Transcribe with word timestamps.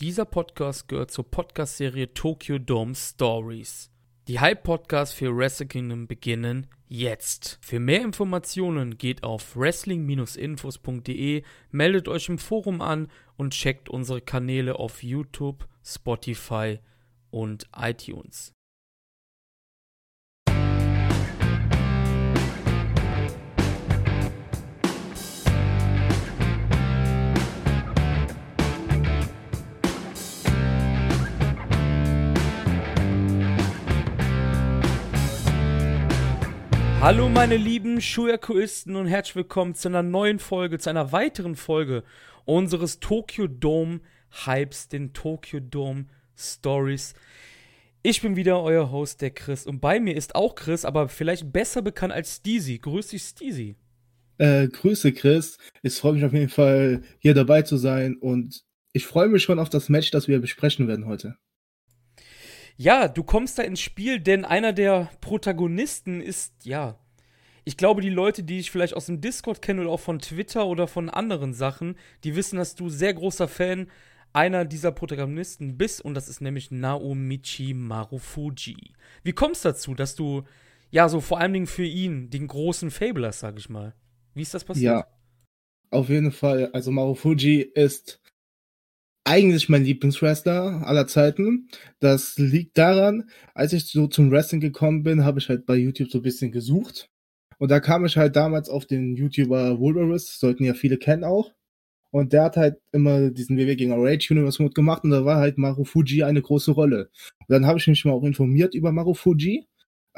Dieser 0.00 0.24
Podcast 0.24 0.88
gehört 0.88 1.10
zur 1.10 1.30
Podcast-Serie 1.30 2.14
Tokyo 2.14 2.58
Dome 2.58 2.94
Stories. 2.94 3.90
Die 4.28 4.40
Hype-Podcasts 4.40 5.14
für 5.14 5.36
Wrestle 5.36 5.66
Kingdom 5.66 6.06
beginnen 6.06 6.68
jetzt. 6.88 7.58
Für 7.60 7.80
mehr 7.80 8.00
Informationen 8.00 8.96
geht 8.96 9.24
auf 9.24 9.58
wrestling-infos.de, 9.58 11.42
meldet 11.70 12.08
euch 12.08 12.30
im 12.30 12.38
Forum 12.38 12.80
an 12.80 13.08
und 13.36 13.52
checkt 13.52 13.90
unsere 13.90 14.22
Kanäle 14.22 14.76
auf 14.76 15.02
YouTube, 15.02 15.68
Spotify 15.84 16.78
und 17.30 17.66
iTunes. 17.76 18.54
Hallo 37.00 37.30
meine 37.30 37.56
lieben 37.56 38.02
Schuyakuisten 38.02 38.94
und 38.94 39.06
herzlich 39.06 39.34
willkommen 39.34 39.74
zu 39.74 39.88
einer 39.88 40.02
neuen 40.02 40.38
Folge, 40.38 40.78
zu 40.78 40.90
einer 40.90 41.12
weiteren 41.12 41.56
Folge 41.56 42.04
unseres 42.44 43.00
Tokyo 43.00 43.46
Dome 43.46 44.00
Hypes, 44.44 44.88
den 44.88 45.14
Tokyo 45.14 45.60
Dome 45.60 46.08
Stories. 46.36 47.14
Ich 48.02 48.20
bin 48.20 48.36
wieder 48.36 48.62
euer 48.62 48.90
Host, 48.90 49.22
der 49.22 49.30
Chris, 49.30 49.64
und 49.64 49.80
bei 49.80 49.98
mir 49.98 50.14
ist 50.14 50.34
auch 50.34 50.54
Chris, 50.54 50.84
aber 50.84 51.08
vielleicht 51.08 51.50
besser 51.50 51.80
bekannt 51.80 52.12
als 52.12 52.36
Steezy. 52.36 52.76
Grüß 52.76 53.08
dich, 53.08 53.22
Steezy. 53.22 53.76
Äh, 54.36 54.68
Grüße, 54.68 55.12
Chris. 55.12 55.56
Es 55.82 56.00
freut 56.00 56.16
mich 56.16 56.24
auf 56.26 56.34
jeden 56.34 56.50
Fall, 56.50 57.00
hier 57.18 57.32
dabei 57.32 57.62
zu 57.62 57.78
sein 57.78 58.18
und 58.18 58.62
ich 58.92 59.06
freue 59.06 59.28
mich 59.28 59.42
schon 59.42 59.58
auf 59.58 59.70
das 59.70 59.88
Match, 59.88 60.10
das 60.10 60.28
wir 60.28 60.38
besprechen 60.38 60.86
werden 60.86 61.06
heute. 61.06 61.38
Ja, 62.82 63.08
du 63.08 63.24
kommst 63.24 63.58
da 63.58 63.62
ins 63.62 63.82
Spiel, 63.82 64.20
denn 64.20 64.46
einer 64.46 64.72
der 64.72 65.10
Protagonisten 65.20 66.22
ist, 66.22 66.54
ja, 66.64 66.98
ich 67.66 67.76
glaube, 67.76 68.00
die 68.00 68.08
Leute, 68.08 68.42
die 68.42 68.58
ich 68.58 68.70
vielleicht 68.70 68.94
aus 68.94 69.04
dem 69.04 69.20
Discord 69.20 69.60
kenne 69.60 69.82
oder 69.82 69.90
auch 69.90 70.00
von 70.00 70.18
Twitter 70.18 70.66
oder 70.66 70.88
von 70.88 71.10
anderen 71.10 71.52
Sachen, 71.52 71.96
die 72.24 72.36
wissen, 72.36 72.56
dass 72.56 72.76
du 72.76 72.88
sehr 72.88 73.12
großer 73.12 73.48
Fan 73.48 73.90
einer 74.32 74.64
dieser 74.64 74.92
Protagonisten 74.92 75.76
bist 75.76 76.02
und 76.02 76.14
das 76.14 76.30
ist 76.30 76.40
nämlich 76.40 76.70
Naomichi 76.70 77.74
Marufuji. 77.74 78.94
Wie 79.24 79.32
kommst 79.34 79.66
du 79.66 79.68
dazu, 79.68 79.94
dass 79.94 80.16
du, 80.16 80.44
ja, 80.90 81.10
so 81.10 81.20
vor 81.20 81.38
allen 81.38 81.52
Dingen 81.52 81.66
für 81.66 81.84
ihn 81.84 82.30
den 82.30 82.46
großen 82.46 82.90
Fable 82.90 83.26
hast, 83.26 83.40
sag 83.40 83.58
ich 83.58 83.68
mal? 83.68 83.92
Wie 84.32 84.40
ist 84.40 84.54
das 84.54 84.64
passiert? 84.64 84.90
Ja, 84.90 85.06
auf 85.90 86.08
jeden 86.08 86.32
Fall. 86.32 86.70
Also 86.72 86.90
Marufuji 86.92 87.60
ist 87.60 88.22
eigentlich 89.24 89.68
mein 89.68 89.84
Lieblingswrestler 89.84 90.86
aller 90.86 91.06
Zeiten. 91.06 91.68
Das 92.00 92.38
liegt 92.38 92.78
daran, 92.78 93.30
als 93.54 93.72
ich 93.72 93.86
so 93.86 94.06
zum 94.06 94.30
Wrestling 94.30 94.60
gekommen 94.60 95.02
bin, 95.02 95.24
habe 95.24 95.38
ich 95.38 95.48
halt 95.48 95.66
bei 95.66 95.76
YouTube 95.76 96.10
so 96.10 96.18
ein 96.18 96.22
bisschen 96.22 96.52
gesucht. 96.52 97.08
Und 97.58 97.70
da 97.70 97.80
kam 97.80 98.06
ich 98.06 98.16
halt 98.16 98.36
damals 98.36 98.70
auf 98.70 98.86
den 98.86 99.14
YouTuber 99.16 99.78
Wolverus, 99.78 100.38
sollten 100.38 100.64
ja 100.64 100.74
viele 100.74 100.96
kennen 100.96 101.24
auch. 101.24 101.52
Und 102.12 102.32
der 102.32 102.44
hat 102.44 102.56
halt 102.56 102.78
immer 102.92 103.30
diesen 103.30 103.56
WWE 103.56 103.76
gegen 103.76 103.92
Rage 103.92 104.28
Universe 104.32 104.60
Mode 104.60 104.74
gemacht 104.74 105.04
und 105.04 105.10
da 105.10 105.24
war 105.24 105.36
halt 105.36 105.58
Marufuji 105.58 106.24
eine 106.24 106.42
große 106.42 106.72
Rolle. 106.72 107.10
Und 107.38 107.50
dann 107.50 107.66
habe 107.66 107.78
ich 107.78 107.86
mich 107.86 108.04
mal 108.04 108.12
auch 108.12 108.24
informiert 108.24 108.74
über 108.74 108.90
Marufuji 108.90 109.66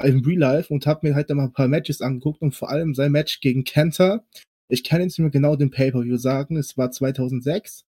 im 0.01 0.23
Real 0.25 0.39
Life 0.39 0.73
und 0.73 0.87
habe 0.87 1.07
mir 1.07 1.15
halt 1.15 1.29
dann 1.29 1.37
mal 1.37 1.45
ein 1.45 1.53
paar 1.53 1.67
Matches 1.67 2.01
angeguckt 2.01 2.41
und 2.41 2.55
vor 2.55 2.69
allem 2.69 2.95
sein 2.95 3.11
Match 3.11 3.41
gegen 3.41 3.63
Kenta. 3.63 4.25
Ich 4.69 4.83
kann 4.83 5.01
jetzt 5.01 5.19
nicht 5.19 5.19
mehr 5.19 5.29
genau 5.29 5.55
den 5.55 5.69
Pay-Per-View 5.69 6.17
sagen, 6.17 6.57
es 6.57 6.77
war 6.77 6.89
2006 6.89 7.85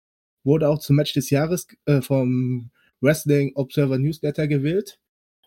wurde 0.43 0.69
auch 0.69 0.79
zum 0.79 0.95
Match 0.95 1.13
des 1.13 1.29
Jahres 1.29 1.67
äh, 1.85 2.01
vom 2.01 2.71
Wrestling 3.01 3.53
Observer 3.55 3.97
Newsletter 3.97 4.47
gewählt. 4.47 4.99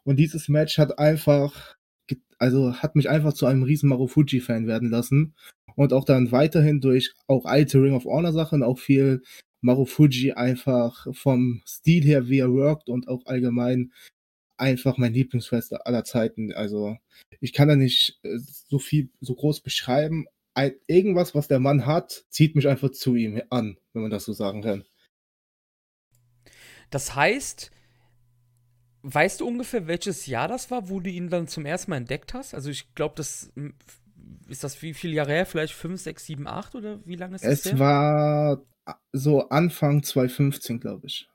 Und 0.04 0.16
dieses 0.16 0.48
Match 0.48 0.78
hat 0.78 0.98
einfach, 0.98 1.76
also 2.38 2.74
hat 2.74 2.96
mich 2.96 3.08
einfach 3.08 3.32
zu 3.32 3.46
einem 3.46 3.62
riesen 3.62 3.88
Marufuji-Fan 3.88 4.66
werden 4.66 4.90
lassen. 4.90 5.34
Und 5.76 5.92
auch 5.92 6.04
dann 6.04 6.30
weiterhin 6.30 6.80
durch 6.80 7.14
auch 7.26 7.46
alte 7.46 7.82
Ring 7.82 7.94
of 7.94 8.04
Honor 8.04 8.32
Sachen, 8.32 8.62
auch 8.62 8.78
viel 8.78 9.22
Marufuji 9.60 10.32
einfach 10.32 11.06
vom 11.12 11.62
Stil 11.66 12.04
her, 12.04 12.28
wie 12.28 12.38
er 12.38 12.52
workt 12.52 12.88
und 12.88 13.08
auch 13.08 13.24
allgemein 13.26 13.92
einfach 14.56 14.98
mein 14.98 15.14
Lieblingswrestler 15.14 15.86
aller 15.86 16.04
Zeiten. 16.04 16.52
Also 16.52 16.96
ich 17.40 17.52
kann 17.52 17.68
da 17.68 17.76
nicht 17.76 18.18
äh, 18.22 18.38
so 18.38 18.78
viel, 18.78 19.10
so 19.20 19.34
groß 19.34 19.62
beschreiben, 19.62 20.26
ein, 20.54 20.74
irgendwas, 20.86 21.34
was 21.34 21.48
der 21.48 21.60
Mann 21.60 21.86
hat, 21.86 22.24
zieht 22.30 22.54
mich 22.54 22.68
einfach 22.68 22.90
zu 22.90 23.14
ihm 23.14 23.42
an, 23.50 23.78
wenn 23.92 24.02
man 24.02 24.10
das 24.10 24.24
so 24.24 24.32
sagen 24.32 24.62
kann. 24.62 24.84
Das 26.90 27.14
heißt, 27.14 27.70
weißt 29.02 29.40
du 29.40 29.46
ungefähr, 29.46 29.86
welches 29.86 30.26
Jahr 30.26 30.48
das 30.48 30.70
war, 30.70 30.88
wo 30.88 31.00
du 31.00 31.10
ihn 31.10 31.28
dann 31.28 31.48
zum 31.48 31.66
ersten 31.66 31.90
Mal 31.90 31.98
entdeckt 31.98 32.34
hast? 32.34 32.54
Also 32.54 32.70
ich 32.70 32.94
glaube, 32.94 33.14
das 33.16 33.52
ist 34.48 34.64
das 34.64 34.80
wie 34.82 34.94
viele 34.94 35.14
Jahre 35.14 35.32
her? 35.32 35.46
Vielleicht 35.46 35.74
5, 35.74 36.00
6, 36.00 36.26
7, 36.26 36.46
8 36.46 36.74
oder 36.74 37.00
wie 37.06 37.16
lange 37.16 37.36
ist 37.36 37.44
das 37.44 37.66
Es 37.66 37.78
war 37.78 38.62
so 39.12 39.48
Anfang 39.48 40.02
2015, 40.02 40.80
glaube 40.80 41.06
ich. 41.06 41.28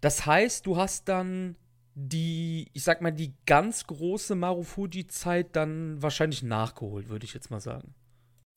Das 0.00 0.26
heißt, 0.26 0.66
du 0.66 0.76
hast 0.76 1.08
dann 1.08 1.56
die, 1.94 2.68
ich 2.72 2.82
sag 2.82 3.00
mal, 3.00 3.12
die 3.12 3.34
ganz 3.46 3.86
große 3.86 4.34
Marufuji-Zeit 4.34 5.54
dann 5.54 6.02
wahrscheinlich 6.02 6.42
nachgeholt, 6.42 7.08
würde 7.08 7.24
ich 7.24 7.34
jetzt 7.34 7.50
mal 7.50 7.60
sagen. 7.60 7.94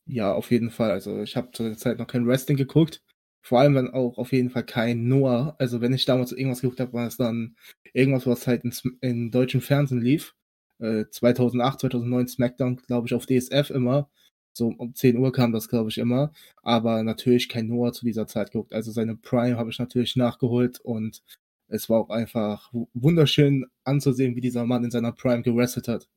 Ja, 0.08 0.34
auf 0.34 0.52
jeden 0.52 0.70
Fall. 0.72 0.92
Also 0.92 1.22
ich 1.22 1.36
habe 1.36 1.52
zu 1.52 1.64
der 1.64 1.78
Zeit 1.78 1.98
noch 2.00 2.08
kein 2.08 2.26
Wrestling 2.28 2.58
geguckt. 2.58 3.02
Vor 3.42 3.60
allem 3.60 3.74
dann 3.76 3.90
auch 3.94 4.18
auf 4.18 4.32
jeden 4.32 4.50
Fall 4.50 4.64
kein 4.66 5.08
Noah. 5.08 5.56
Also 5.60 5.82
wenn 5.82 5.94
ich 5.94 6.06
damals 6.06 6.32
irgendwas 6.32 6.62
geguckt 6.62 6.80
habe, 6.80 6.94
war 6.94 7.08
es 7.08 7.18
dann 7.18 7.56
irgendwas, 7.94 8.26
was 8.26 8.48
halt 8.48 8.64
in, 8.64 8.74
in 9.02 9.32
deutschem 9.32 9.62
Fernsehen 9.62 10.02
lief. 10.02 10.34
Äh, 10.80 11.06
2008, 11.12 11.80
2009 11.82 12.28
SmackDown, 12.28 12.78
glaube 12.88 13.08
ich, 13.08 13.14
auf 13.14 13.26
DSF 13.26 13.70
immer. 13.70 14.10
So 14.54 14.68
um 14.78 14.96
10 14.96 15.18
Uhr 15.18 15.32
kam 15.32 15.52
das, 15.52 15.68
glaube 15.70 15.90
ich, 15.90 15.98
immer. 15.98 16.32
Aber 16.64 17.04
natürlich 17.04 17.50
kein 17.50 17.68
Noah 17.68 17.92
zu 17.94 18.06
dieser 18.06 18.28
Zeit 18.28 18.52
geguckt. 18.52 18.74
Also 18.74 18.92
seine 18.92 19.16
Prime 19.18 19.58
habe 19.58 19.70
ich 19.72 19.80
natürlich 19.80 20.16
nachgeholt 20.16 20.80
und 20.82 21.22
es 21.68 21.90
war 21.90 22.00
auch 22.00 22.10
einfach 22.10 22.72
wunderschön 22.94 23.66
anzusehen, 23.84 24.36
wie 24.36 24.42
dieser 24.42 24.66
Mann 24.66 24.86
in 24.86 24.92
seiner 24.92 25.12
Prime 25.12 25.44
gewrestelt 25.44 25.88
hat. 25.90 26.08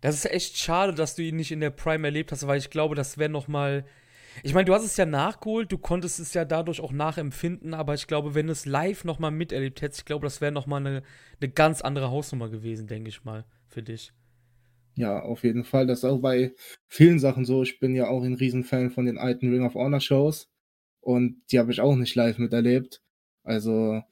Das 0.00 0.14
ist 0.14 0.30
echt 0.30 0.58
schade, 0.58 0.94
dass 0.94 1.14
du 1.14 1.22
ihn 1.22 1.36
nicht 1.36 1.52
in 1.52 1.60
der 1.60 1.70
Prime 1.70 2.06
erlebt 2.06 2.32
hast, 2.32 2.46
weil 2.46 2.58
ich 2.58 2.70
glaube, 2.70 2.94
das 2.94 3.18
wäre 3.18 3.30
noch 3.30 3.48
mal 3.48 3.84
ich 4.42 4.54
meine, 4.54 4.66
du 4.66 4.74
hast 4.74 4.84
es 4.84 4.96
ja 4.96 5.06
nachgeholt, 5.06 5.72
du 5.72 5.78
konntest 5.78 6.20
es 6.20 6.34
ja 6.34 6.44
dadurch 6.44 6.80
auch 6.80 6.92
nachempfinden, 6.92 7.74
aber 7.74 7.94
ich 7.94 8.06
glaube, 8.06 8.34
wenn 8.34 8.46
du 8.46 8.52
es 8.52 8.66
live 8.66 9.04
noch 9.04 9.18
mal 9.18 9.30
miterlebt 9.30 9.80
hättest, 9.82 10.00
ich 10.00 10.04
glaube, 10.04 10.26
das 10.26 10.40
wäre 10.40 10.52
noch 10.52 10.66
mal 10.66 10.78
eine, 10.78 11.02
eine 11.40 11.50
ganz 11.50 11.80
andere 11.80 12.10
Hausnummer 12.10 12.48
gewesen, 12.48 12.86
denke 12.86 13.08
ich 13.08 13.24
mal, 13.24 13.44
für 13.66 13.82
dich. 13.82 14.12
Ja, 14.94 15.20
auf 15.20 15.44
jeden 15.44 15.64
Fall. 15.64 15.86
Das 15.86 15.98
ist 15.98 16.04
auch 16.04 16.20
bei 16.20 16.54
vielen 16.86 17.18
Sachen 17.18 17.44
so. 17.44 17.62
Ich 17.62 17.78
bin 17.80 17.94
ja 17.94 18.08
auch 18.08 18.22
ein 18.22 18.34
Riesenfan 18.34 18.90
von 18.90 19.04
den 19.04 19.18
alten 19.18 19.50
Ring 19.50 19.64
of 19.64 19.74
Honor 19.74 20.00
Shows 20.00 20.48
und 21.00 21.42
die 21.50 21.58
habe 21.58 21.70
ich 21.70 21.80
auch 21.80 21.96
nicht 21.96 22.14
live 22.14 22.38
miterlebt. 22.38 23.02
Also 23.42 24.02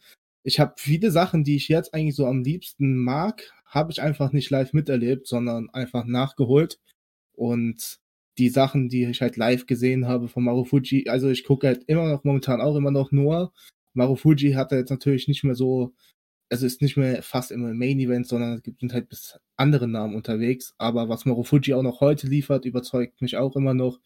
ich 0.44 0.60
habe 0.60 0.74
viele 0.76 1.10
Sachen, 1.10 1.42
die 1.42 1.56
ich 1.56 1.68
jetzt 1.68 1.94
eigentlich 1.94 2.16
so 2.16 2.26
am 2.26 2.42
liebsten 2.42 2.96
mag, 2.96 3.52
habe 3.66 3.90
ich 3.90 4.02
einfach 4.02 4.32
nicht 4.32 4.50
live 4.50 4.72
miterlebt, 4.74 5.26
sondern 5.26 5.70
einfach 5.70 6.04
nachgeholt. 6.04 6.78
Und 7.32 7.98
die 8.38 8.50
Sachen, 8.50 8.88
die 8.88 9.04
ich 9.04 9.22
halt 9.22 9.36
live 9.36 9.66
gesehen 9.66 10.06
habe 10.06 10.28
von 10.28 10.44
Marufuji, 10.44 11.08
also 11.08 11.30
ich 11.30 11.44
gucke 11.44 11.66
halt 11.68 11.84
immer 11.86 12.08
noch 12.08 12.24
momentan 12.24 12.60
auch 12.60 12.76
immer 12.76 12.90
noch 12.90 13.10
nur. 13.10 13.52
Marufuji 13.94 14.52
hat 14.52 14.72
er 14.72 14.78
jetzt 14.78 14.90
natürlich 14.90 15.28
nicht 15.28 15.44
mehr 15.44 15.54
so, 15.54 15.94
also 16.50 16.66
ist 16.66 16.82
nicht 16.82 16.96
mehr 16.96 17.22
fast 17.22 17.50
immer 17.50 17.70
im 17.70 17.78
Main 17.78 17.98
Event, 17.98 18.26
sondern 18.28 18.54
es 18.54 18.62
gibt 18.62 18.82
halt 18.92 19.08
bis 19.08 19.38
andere 19.56 19.88
Namen 19.88 20.14
unterwegs. 20.14 20.74
Aber 20.78 21.08
was 21.08 21.24
Marufuji 21.24 21.74
auch 21.74 21.82
noch 21.82 22.00
heute 22.00 22.26
liefert, 22.26 22.66
überzeugt 22.66 23.22
mich 23.22 23.36
auch 23.38 23.56
immer 23.56 23.74
noch. 23.74 24.00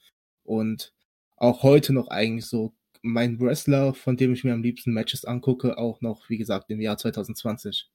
Und 0.45 0.95
auch 1.37 1.63
heute 1.63 1.93
noch 1.93 2.09
eigentlich 2.09 2.47
so 2.47 2.75
mein 3.03 3.41
Wrestler, 3.41 3.95
von 3.95 4.17
dem 4.17 4.33
ich 4.33 4.45
mir 4.45 4.53
am 4.53 4.63
liebsten 4.63 4.93
Matches 4.93 5.25
angucke, 5.25 5.79
auch 5.79 6.01
noch, 6.01 6.29
wie 6.29 6.39
gesagt, 6.39 6.71
im 6.71 6.81
Jahr 6.81 6.99
2020. 6.99 7.91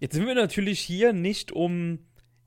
Jetzt 0.00 0.14
sind 0.14 0.26
wir 0.26 0.34
natürlich 0.34 0.80
hier 0.80 1.12
nicht, 1.12 1.52
um 1.52 1.98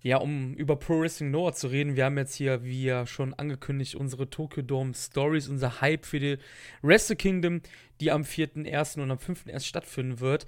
ja, 0.03 0.17
um 0.17 0.55
über 0.55 0.77
Pro 0.77 0.99
Wrestling 0.99 1.29
Noah 1.29 1.53
zu 1.53 1.67
reden. 1.67 1.95
Wir 1.95 2.05
haben 2.05 2.17
jetzt 2.17 2.33
hier, 2.33 2.63
wie 2.63 2.85
ja 2.85 3.05
schon 3.05 3.35
angekündigt, 3.35 3.95
unsere 3.95 4.29
Tokyo 4.29 4.63
Dome 4.63 4.93
Stories, 4.95 5.47
unser 5.47 5.79
Hype 5.79 6.05
für 6.05 6.19
die 6.19 6.37
Wrestle 6.81 7.15
Kingdom, 7.15 7.61
die 7.99 8.09
am 8.09 8.23
4.1. 8.23 8.99
und 8.99 9.11
am 9.11 9.19
5.1. 9.19 9.59
stattfinden 9.59 10.19
wird. 10.19 10.47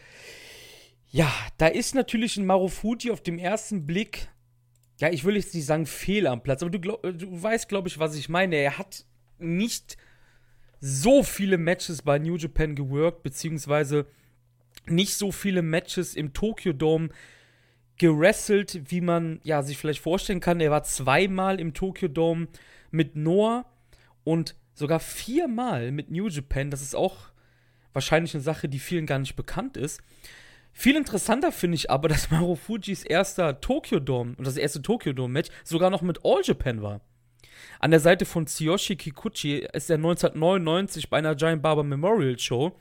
Ja, 1.11 1.31
da 1.57 1.67
ist 1.67 1.93
natürlich 1.93 2.37
ein 2.37 2.47
Marufuji 2.47 3.11
auf 3.11 3.21
dem 3.21 3.37
ersten 3.37 3.85
Blick, 3.85 4.29
ja, 4.99 5.09
ich 5.09 5.23
will 5.23 5.35
jetzt 5.35 5.53
nicht 5.53 5.65
sagen 5.65 5.85
fehl 5.85 6.27
am 6.27 6.43
Platz, 6.43 6.61
aber 6.61 6.71
du, 6.71 6.79
glaub, 6.79 7.01
du 7.01 7.27
weißt, 7.29 7.67
glaube 7.67 7.87
ich, 7.87 7.99
was 7.99 8.15
ich 8.15 8.29
meine. 8.29 8.55
Er 8.55 8.77
hat 8.77 9.05
nicht 9.39 9.97
so 10.79 11.23
viele 11.23 11.57
Matches 11.57 12.01
bei 12.01 12.19
New 12.19 12.35
Japan 12.35 12.75
geworkt, 12.75 13.23
beziehungsweise 13.23 14.05
nicht 14.85 15.15
so 15.15 15.31
viele 15.31 15.61
Matches 15.61 16.15
im 16.15 16.33
Tokyo 16.33 16.73
Dome 16.73 17.09
gerasselt, 17.97 18.81
wie 18.91 19.01
man 19.01 19.39
ja 19.43 19.61
sich 19.63 19.77
vielleicht 19.77 20.01
vorstellen 20.01 20.39
kann. 20.39 20.59
Er 20.59 20.71
war 20.71 20.83
zweimal 20.83 21.59
im 21.59 21.73
Tokyo 21.73 22.07
Dome 22.07 22.47
mit 22.91 23.15
Noah 23.15 23.65
und 24.23 24.55
sogar 24.73 24.99
viermal 24.99 25.91
mit 25.91 26.11
New 26.11 26.27
Japan. 26.27 26.69
Das 26.69 26.81
ist 26.81 26.95
auch 26.95 27.31
wahrscheinlich 27.93 28.33
eine 28.33 28.43
Sache, 28.43 28.67
die 28.67 28.79
vielen 28.79 29.05
gar 29.05 29.19
nicht 29.19 29.35
bekannt 29.35 29.77
ist. 29.77 30.01
Viel 30.73 30.95
interessanter 30.95 31.51
finde 31.51 31.75
ich 31.75 31.91
aber, 31.91 32.07
dass 32.09 32.31
Marufujis 32.31 33.03
erster 33.03 33.61
Tokyo 33.61 33.99
Dome 33.99 34.35
und 34.37 34.45
das 34.45 34.57
erste 34.57 34.81
Tokyo 34.81 35.13
Dome 35.13 35.31
Match 35.31 35.49
sogar 35.63 35.89
noch 35.89 36.01
mit 36.01 36.25
All 36.25 36.41
Japan 36.43 36.81
war. 36.81 37.01
An 37.79 37.91
der 37.91 37.99
Seite 37.99 38.25
von 38.25 38.47
Tsuyoshi 38.47 38.95
Kikuchi 38.95 39.57
ist 39.73 39.89
er 39.89 39.97
1999 39.97 41.09
bei 41.09 41.17
einer 41.17 41.35
Giant 41.35 41.61
Barber 41.61 41.83
Memorial 41.83 42.37
Show 42.39 42.73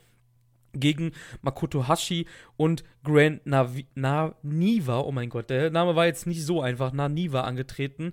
gegen 0.74 1.12
Makoto 1.42 1.86
Hashi 1.88 2.26
und 2.56 2.84
Grand 3.04 3.46
Navi 3.46 3.86
Naniva, 3.94 5.00
oh 5.00 5.12
mein 5.12 5.28
Gott, 5.28 5.50
der 5.50 5.70
Name 5.70 5.96
war 5.96 6.06
jetzt 6.06 6.26
nicht 6.26 6.44
so 6.44 6.62
einfach, 6.62 6.92
Naniva 6.92 7.42
angetreten. 7.42 8.12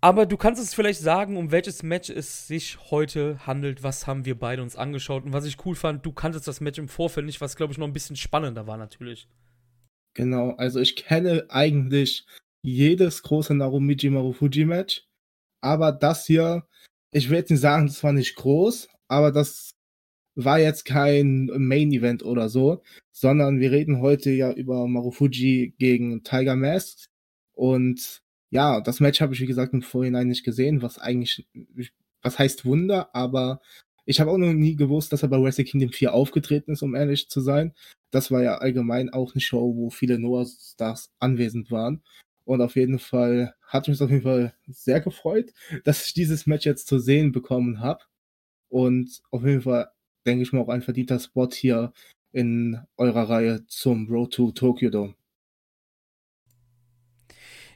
Aber 0.00 0.26
du 0.26 0.36
kannst 0.36 0.62
es 0.62 0.74
vielleicht 0.74 1.00
sagen, 1.00 1.36
um 1.36 1.50
welches 1.50 1.82
Match 1.82 2.10
es 2.10 2.46
sich 2.46 2.78
heute 2.90 3.44
handelt. 3.46 3.82
Was 3.82 4.06
haben 4.06 4.24
wir 4.24 4.38
beide 4.38 4.62
uns 4.62 4.76
angeschaut? 4.76 5.24
Und 5.24 5.32
was 5.32 5.46
ich 5.46 5.64
cool 5.64 5.74
fand, 5.74 6.04
du 6.04 6.12
kanntest 6.12 6.46
das 6.46 6.60
Match 6.60 6.78
im 6.78 6.88
Vorfeld 6.88 7.26
nicht, 7.26 7.40
was 7.40 7.56
glaube 7.56 7.72
ich 7.72 7.78
noch 7.78 7.86
ein 7.86 7.92
bisschen 7.92 8.14
spannender 8.14 8.66
war 8.66 8.76
natürlich. 8.76 9.26
Genau, 10.14 10.50
also 10.52 10.80
ich 10.80 10.96
kenne 10.96 11.46
eigentlich 11.48 12.26
jedes 12.62 13.22
große 13.22 13.54
Narumiji 13.54 14.10
Marufuji 14.10 14.64
Match. 14.64 15.05
Aber 15.66 15.90
das 15.90 16.26
hier, 16.26 16.64
ich 17.10 17.28
will 17.28 17.38
jetzt 17.38 17.50
nicht 17.50 17.60
sagen, 17.60 17.88
das 17.88 18.04
war 18.04 18.12
nicht 18.12 18.36
groß, 18.36 18.88
aber 19.08 19.32
das 19.32 19.72
war 20.36 20.60
jetzt 20.60 20.84
kein 20.84 21.46
Main 21.56 21.90
Event 21.92 22.22
oder 22.22 22.48
so, 22.48 22.82
sondern 23.10 23.58
wir 23.58 23.72
reden 23.72 24.00
heute 24.00 24.30
ja 24.30 24.52
über 24.52 24.86
Marufuji 24.86 25.74
gegen 25.78 26.22
Tiger 26.22 26.54
Mask 26.54 27.08
und 27.52 28.22
ja, 28.50 28.80
das 28.80 29.00
Match 29.00 29.20
habe 29.20 29.34
ich 29.34 29.40
wie 29.40 29.46
gesagt 29.46 29.72
im 29.72 29.82
Vorhinein 29.82 30.28
nicht 30.28 30.44
gesehen, 30.44 30.82
was 30.82 30.98
eigentlich, 30.98 31.48
was 32.22 32.38
heißt 32.38 32.64
Wunder, 32.64 33.12
aber 33.12 33.60
ich 34.04 34.20
habe 34.20 34.30
auch 34.30 34.38
noch 34.38 34.52
nie 34.52 34.76
gewusst, 34.76 35.12
dass 35.12 35.24
er 35.24 35.28
bei 35.30 35.42
Wrestle 35.42 35.64
Kingdom 35.64 35.90
4 35.90 36.14
aufgetreten 36.14 36.70
ist, 36.72 36.82
um 36.82 36.94
ehrlich 36.94 37.28
zu 37.28 37.40
sein. 37.40 37.74
Das 38.12 38.30
war 38.30 38.42
ja 38.42 38.58
allgemein 38.58 39.10
auch 39.12 39.34
eine 39.34 39.40
Show, 39.40 39.74
wo 39.74 39.90
viele 39.90 40.20
Noah-Stars 40.20 41.10
anwesend 41.18 41.72
waren. 41.72 42.04
Und 42.46 42.62
auf 42.62 42.76
jeden 42.76 43.00
Fall 43.00 43.54
hat 43.60 43.88
mich 43.88 44.00
auf 44.00 44.08
jeden 44.08 44.22
Fall 44.22 44.54
sehr 44.68 45.00
gefreut, 45.00 45.52
dass 45.84 46.06
ich 46.06 46.14
dieses 46.14 46.46
Match 46.46 46.64
jetzt 46.64 46.86
zu 46.86 47.00
sehen 47.00 47.32
bekommen 47.32 47.80
habe. 47.80 48.04
Und 48.68 49.20
auf 49.32 49.44
jeden 49.44 49.62
Fall 49.62 49.90
denke 50.24 50.42
ich 50.42 50.52
mal 50.52 50.60
auch 50.60 50.68
ein 50.68 50.82
verdienter 50.82 51.18
Spot 51.18 51.48
hier 51.52 51.92
in 52.30 52.80
eurer 52.96 53.28
Reihe 53.28 53.66
zum 53.66 54.08
Road 54.08 54.32
to 54.32 54.52
Tokyo 54.52 54.90
Dome. 54.90 55.14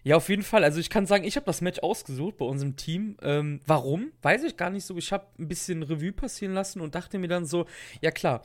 Ja, 0.05 0.17
auf 0.17 0.29
jeden 0.29 0.45
Fall. 0.45 0.63
Also 0.63 0.79
ich 0.79 0.89
kann 0.89 1.05
sagen, 1.05 1.25
ich 1.25 1.35
habe 1.35 1.47
das 1.47 1.61
Match 1.61 1.81
ausgesucht 1.81 2.39
bei 2.39 2.45
unserem 2.45 2.77
Team. 2.77 3.17
Ähm, 3.23 3.61
warum? 3.67 4.13
Weiß 4.23 4.45
ich 4.45 4.57
gar 4.57 4.71
nicht 4.71 4.85
so. 4.85 4.97
Ich 4.97 5.13
habe 5.13 5.27
ein 5.39 5.49
bisschen 5.49 5.83
Revue 5.83 6.13
passieren 6.13 6.55
lassen 6.55 6.81
und 6.81 6.95
dachte 6.95 7.19
mir 7.19 7.29
dann 7.29 7.45
so, 7.45 7.67
ja 8.01 8.13
klar, 8.13 8.43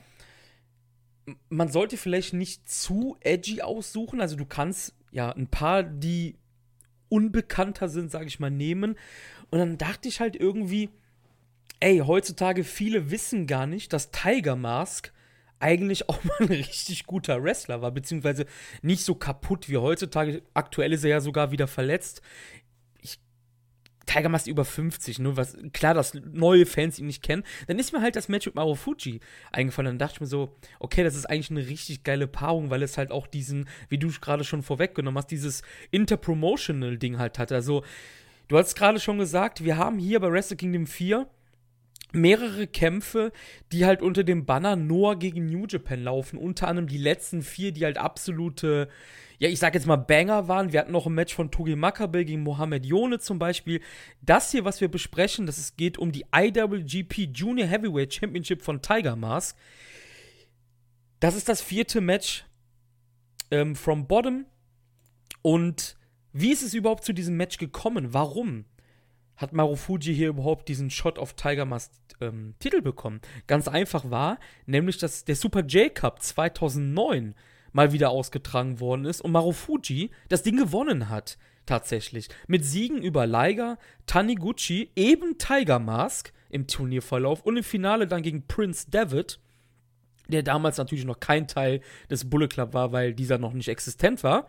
man 1.50 1.70
sollte 1.70 1.98
vielleicht 1.98 2.34
nicht 2.34 2.68
zu 2.68 3.16
edgy 3.22 3.62
aussuchen. 3.62 4.22
Also 4.22 4.36
du 4.36 4.46
kannst 4.46 4.96
ja 5.16 5.32
ein 5.32 5.48
paar, 5.48 5.82
die 5.84 6.36
unbekannter 7.08 7.88
sind, 7.88 8.12
sage 8.12 8.28
ich 8.28 8.40
mal, 8.40 8.52
nehmen. 8.52 8.96
Und 9.50 9.60
dann 9.60 9.78
dachte 9.78 10.10
ich 10.10 10.20
halt 10.20 10.36
irgendwie, 10.36 10.90
ey, 11.80 12.00
heutzutage 12.00 12.64
viele 12.64 13.12
wissen 13.12 13.48
gar 13.48 13.66
nicht, 13.66 13.94
dass 13.94 14.12
Tiger 14.12 14.56
Mask 14.56 15.14
eigentlich 15.60 16.10
auch 16.10 16.22
mal 16.26 16.36
ein 16.42 16.48
richtig 16.48 17.06
guter 17.06 17.42
Wrestler 17.42 17.82
war, 17.82 17.92
beziehungsweise 17.92 18.46
nicht 18.82 19.06
so 19.06 19.16
kaputt 19.16 19.70
wie 19.70 19.78
heutzutage. 19.78 20.42
Aktuell 20.54 20.92
ist 20.92 21.06
er 21.06 21.12
ja 21.12 21.22
sogar 21.22 21.52
wieder 21.52 21.68
verletzt. 21.68 22.22
Tiger 24.06 24.30
Mask 24.30 24.48
über 24.48 24.66
50, 24.66 25.20
nur 25.20 25.38
was, 25.38 25.58
klar, 25.74 25.94
dass 25.94 26.14
neue 26.14 26.66
Fans 26.66 27.00
ihn 27.00 27.08
nicht 27.08 27.24
kennen. 27.24 27.44
Dann 27.68 27.80
ist 27.80 27.94
mir 27.94 28.02
halt 28.02 28.16
das 28.16 28.30
Match 28.30 28.46
mit 28.46 28.56
Marufuji 28.56 29.20
eingefallen. 29.52 29.88
Dann 29.88 30.00
dachte 30.00 30.16
ich 30.16 30.22
mir 30.22 30.28
so, 30.28 30.56
okay, 30.80 31.04
das 31.04 31.16
ist 31.16 31.26
eigentlich 31.26 31.52
eine 31.52 31.68
richtig 31.68 32.04
geile 32.04 32.28
Paarung, 32.28 32.70
weil 32.70 32.84
es 32.84 32.98
halt 32.98 33.12
auch 33.12 33.28
diesen, 33.28 33.68
wie 33.90 33.98
du 33.98 34.10
gerade 34.22 34.44
schon 34.44 34.64
vorweggenommen 34.64 35.18
hast, 35.18 35.32
dieses 35.32 35.64
Interpromotional-Ding 35.92 37.18
halt 37.18 37.40
hat. 37.40 37.52
Also, 37.52 37.84
du 38.48 38.58
hast 38.58 38.76
gerade 38.76 39.00
schon 39.00 39.18
gesagt, 39.18 39.64
wir 39.64 39.78
haben 39.78 40.00
hier 40.00 40.20
bei 40.20 40.32
Wrestle 40.32 40.58
Kingdom 40.58 40.88
4 40.88 41.28
mehrere 42.16 42.68
Kämpfe, 42.68 43.32
die 43.72 43.86
halt 43.86 44.02
unter 44.02 44.24
dem 44.24 44.46
Banner 44.46 44.76
Noah 44.76 45.18
gegen 45.20 45.46
New 45.48 45.66
Japan 45.68 46.04
laufen. 46.04 46.38
Unter 46.38 46.68
anderem 46.68 46.88
die 46.88 46.98
letzten 46.98 47.42
vier, 47.42 47.72
die 47.72 47.86
halt 47.86 47.98
absolute, 47.98 48.88
ja, 49.40 49.50
ich 49.50 49.60
sag 49.60 49.74
jetzt 49.74 49.88
mal 49.88 49.96
Banger 49.96 50.48
waren. 50.48 50.72
Wir 50.72 50.80
hatten 50.80 50.92
noch 50.92 51.06
ein 51.06 51.14
Match 51.14 51.34
von 51.34 51.52
Togi 51.52 51.76
Makabe 51.76 52.26
gegen 52.26 52.44
Mohamed 52.44 52.86
Yone 52.86 53.20
zum 53.20 53.40
Beispiel. 53.40 53.82
Das 54.22 54.52
hier, 54.52 54.66
was 54.66 54.82
wir 54.82 54.90
besprechen, 54.90 55.46
das 55.46 55.58
es 55.58 55.76
geht 55.76 55.98
um 55.98 56.12
die 56.12 56.26
IWGP 56.34 57.30
Junior 57.34 57.68
Heavyweight 57.68 58.14
Championship 58.14 58.62
von 58.62 58.82
Tiger 58.82 59.16
Mask. 59.16 59.58
Das 61.20 61.36
ist 61.36 61.50
das 61.50 61.62
vierte 61.62 62.02
Match 62.02 62.46
ähm, 63.52 63.76
from 63.76 64.08
Bottom. 64.08 64.46
Und 65.42 65.96
wie 66.34 66.52
ist 66.52 66.64
es 66.64 66.74
überhaupt 66.74 67.06
zu 67.06 67.14
diesem 67.14 67.38
Match 67.38 67.58
gekommen? 67.58 68.14
Warum? 68.14 68.66
hat 69.36 69.54
Marufuji 69.54 70.14
hier 70.14 70.30
überhaupt 70.30 70.68
diesen 70.68 70.90
Shot 70.90 71.20
of 71.20 71.34
Tiger 71.34 71.66
Mask 71.66 71.92
ähm, 72.22 72.56
Titel 72.60 72.82
bekommen? 72.82 73.22
Ganz 73.48 73.68
einfach 73.68 74.10
war, 74.10 74.40
nämlich 74.66 74.98
dass 74.98 75.26
der 75.26 75.36
Super 75.36 75.62
J-Cup 75.62 76.22
2009 76.22 77.36
mal 77.76 77.92
wieder 77.92 78.10
ausgetragen 78.10 78.80
worden 78.80 79.04
ist 79.04 79.20
und 79.20 79.34
Marufuji 79.34 80.10
das 80.30 80.44
Ding 80.44 80.56
gewonnen 80.56 81.10
hat. 81.10 81.38
Tatsächlich. 81.66 82.30
Mit 82.48 82.64
Siegen 82.64 83.02
über 83.02 83.28
Liger, 83.28 83.78
Taniguchi, 84.06 84.92
eben 84.96 85.38
Tiger 85.38 85.80
Mask 85.80 86.32
im 86.50 86.68
Turnierverlauf 86.68 87.42
und 87.42 87.58
im 87.58 87.66
Finale 87.66 88.08
dann 88.08 88.22
gegen 88.22 88.48
Prince 88.48 88.90
David, 88.90 89.42
der 90.30 90.42
damals 90.42 90.78
natürlich 90.78 91.04
noch 91.04 91.20
kein 91.20 91.50
Teil 91.50 91.82
des 92.10 92.30
Bullet 92.30 92.48
Club 92.48 92.74
war, 92.74 92.94
weil 92.94 93.14
dieser 93.14 93.40
noch 93.40 93.52
nicht 93.52 93.68
existent 93.68 94.24
war. 94.24 94.48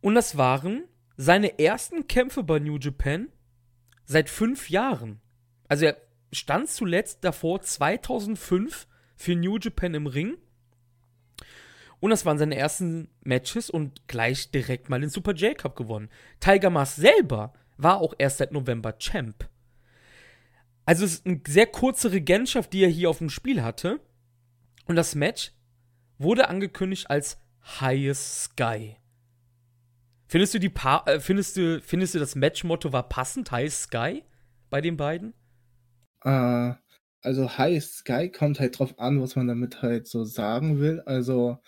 Und 0.00 0.16
das 0.16 0.36
waren 0.36 0.82
seine 1.16 1.60
ersten 1.60 2.08
Kämpfe 2.08 2.42
bei 2.42 2.58
New 2.58 2.78
Japan 2.78 3.28
seit 4.04 4.28
fünf 4.28 4.68
Jahren. 4.68 5.20
Also 5.68 5.84
er 5.84 5.96
stand 6.32 6.70
zuletzt 6.70 7.22
davor 7.22 7.60
2005 7.60 8.88
für 9.14 9.36
New 9.36 9.58
Japan 9.58 9.94
im 9.94 10.08
Ring. 10.08 10.38
Und 12.00 12.10
das 12.10 12.24
waren 12.24 12.38
seine 12.38 12.56
ersten 12.56 13.08
Matches 13.22 13.68
und 13.70 14.08
gleich 14.08 14.50
direkt 14.50 14.88
mal 14.88 15.00
den 15.00 15.10
Super 15.10 15.34
J-Cup 15.34 15.76
gewonnen. 15.76 16.08
Tiger 16.40 16.70
Mask 16.70 16.96
selber 16.96 17.52
war 17.76 18.00
auch 18.00 18.14
erst 18.18 18.38
seit 18.38 18.52
November 18.52 18.98
Champ. 18.98 19.48
Also 20.86 21.04
es 21.04 21.14
ist 21.14 21.26
eine 21.26 21.40
sehr 21.46 21.66
kurze 21.66 22.10
Regentschaft, 22.10 22.72
die 22.72 22.82
er 22.82 22.88
hier 22.88 23.10
auf 23.10 23.18
dem 23.18 23.30
Spiel 23.30 23.62
hatte. 23.62 24.00
Und 24.86 24.96
das 24.96 25.14
Match 25.14 25.52
wurde 26.18 26.48
angekündigt 26.48 27.10
als 27.10 27.38
Highest 27.80 28.42
Sky. 28.44 28.96
Findest 30.26 30.54
du 30.54 30.58
die 30.58 30.68
pa 30.68 31.02
äh, 31.06 31.20
findest 31.20 31.56
du 31.56 31.80
findest 31.80 32.14
du 32.14 32.18
das 32.18 32.34
Matchmotto 32.34 32.92
war 32.92 33.08
passend 33.08 33.50
High 33.50 33.72
Sky 33.72 34.22
bei 34.70 34.80
den 34.80 34.96
beiden? 34.96 35.34
Äh, 36.22 36.74
also 37.22 37.58
High 37.58 37.82
Sky 37.84 38.30
kommt 38.30 38.60
halt 38.60 38.78
drauf 38.78 38.98
an, 38.98 39.20
was 39.20 39.36
man 39.36 39.48
damit 39.48 39.82
halt 39.82 40.06
so 40.06 40.24
sagen 40.24 40.78
will. 40.80 41.00
Also 41.00 41.58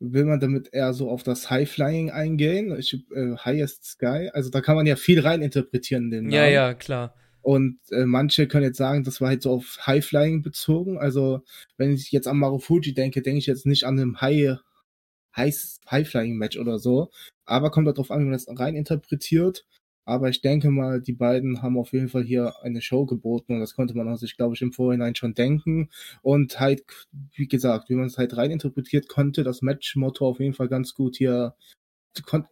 will 0.00 0.24
man 0.24 0.40
damit 0.40 0.70
eher 0.72 0.92
so 0.92 1.10
auf 1.10 1.22
das 1.22 1.50
High 1.50 1.70
Flying 1.70 2.10
eingehen? 2.10 2.76
Ich, 2.78 2.94
äh, 3.14 3.36
Highest 3.36 3.84
Sky, 3.84 4.30
also 4.32 4.50
da 4.50 4.60
kann 4.60 4.76
man 4.76 4.86
ja 4.86 4.96
viel 4.96 5.20
rein 5.20 5.42
interpretieren 5.42 6.04
in 6.04 6.10
den 6.10 6.24
Namen. 6.24 6.34
Ja, 6.34 6.46
ja, 6.46 6.74
klar. 6.74 7.14
Und 7.42 7.78
äh, 7.90 8.04
manche 8.04 8.48
können 8.48 8.64
jetzt 8.64 8.78
sagen, 8.78 9.04
das 9.04 9.20
war 9.20 9.28
halt 9.28 9.42
so 9.42 9.52
auf 9.52 9.78
High 9.86 10.04
Flying 10.04 10.42
bezogen. 10.42 10.98
Also 10.98 11.42
wenn 11.76 11.92
ich 11.92 12.10
jetzt 12.12 12.26
an 12.26 12.38
Marufuji 12.38 12.92
denke, 12.92 13.22
denke 13.22 13.38
ich 13.38 13.46
jetzt 13.46 13.66
nicht 13.66 13.84
an 13.84 13.98
einem 13.98 14.20
High 14.20 14.58
High-Flying-Match 15.36 16.58
oder 16.58 16.78
so. 16.78 17.10
Aber 17.44 17.70
kommt 17.70 17.86
darauf 17.86 18.10
an, 18.10 18.20
wie 18.20 18.24
man 18.24 18.32
das 18.32 18.46
rein 18.48 18.74
interpretiert. 18.74 19.64
Aber 20.04 20.28
ich 20.28 20.40
denke 20.40 20.70
mal, 20.70 21.00
die 21.00 21.12
beiden 21.12 21.62
haben 21.62 21.78
auf 21.78 21.92
jeden 21.92 22.08
Fall 22.08 22.24
hier 22.24 22.54
eine 22.62 22.82
Show 22.82 23.06
geboten 23.06 23.54
und 23.54 23.60
das 23.60 23.74
konnte 23.74 23.94
man 23.94 24.16
sich, 24.16 24.36
glaube 24.36 24.54
ich, 24.54 24.62
im 24.62 24.72
Vorhinein 24.72 25.14
schon 25.14 25.34
denken. 25.34 25.90
Und 26.22 26.58
halt, 26.58 26.82
wie 27.34 27.48
gesagt, 27.48 27.88
wie 27.90 27.94
man 27.94 28.06
es 28.06 28.18
halt 28.18 28.36
rein 28.36 28.50
interpretiert, 28.50 29.08
konnte 29.08 29.44
das 29.44 29.62
Match-Motto 29.62 30.26
auf 30.26 30.40
jeden 30.40 30.54
Fall 30.54 30.68
ganz 30.68 30.94
gut 30.94 31.16
hier. 31.16 31.54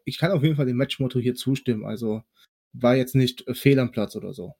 Ich 0.04 0.18
kann 0.18 0.32
auf 0.32 0.42
jeden 0.42 0.56
Fall 0.56 0.66
dem 0.66 0.76
Match-Motto 0.76 1.18
hier 1.18 1.34
zustimmen. 1.34 1.84
Also 1.84 2.22
war 2.72 2.96
jetzt 2.96 3.14
nicht 3.14 3.44
fehl 3.56 3.78
am 3.78 3.90
Platz 3.90 4.14
oder 4.14 4.32
so 4.32 4.54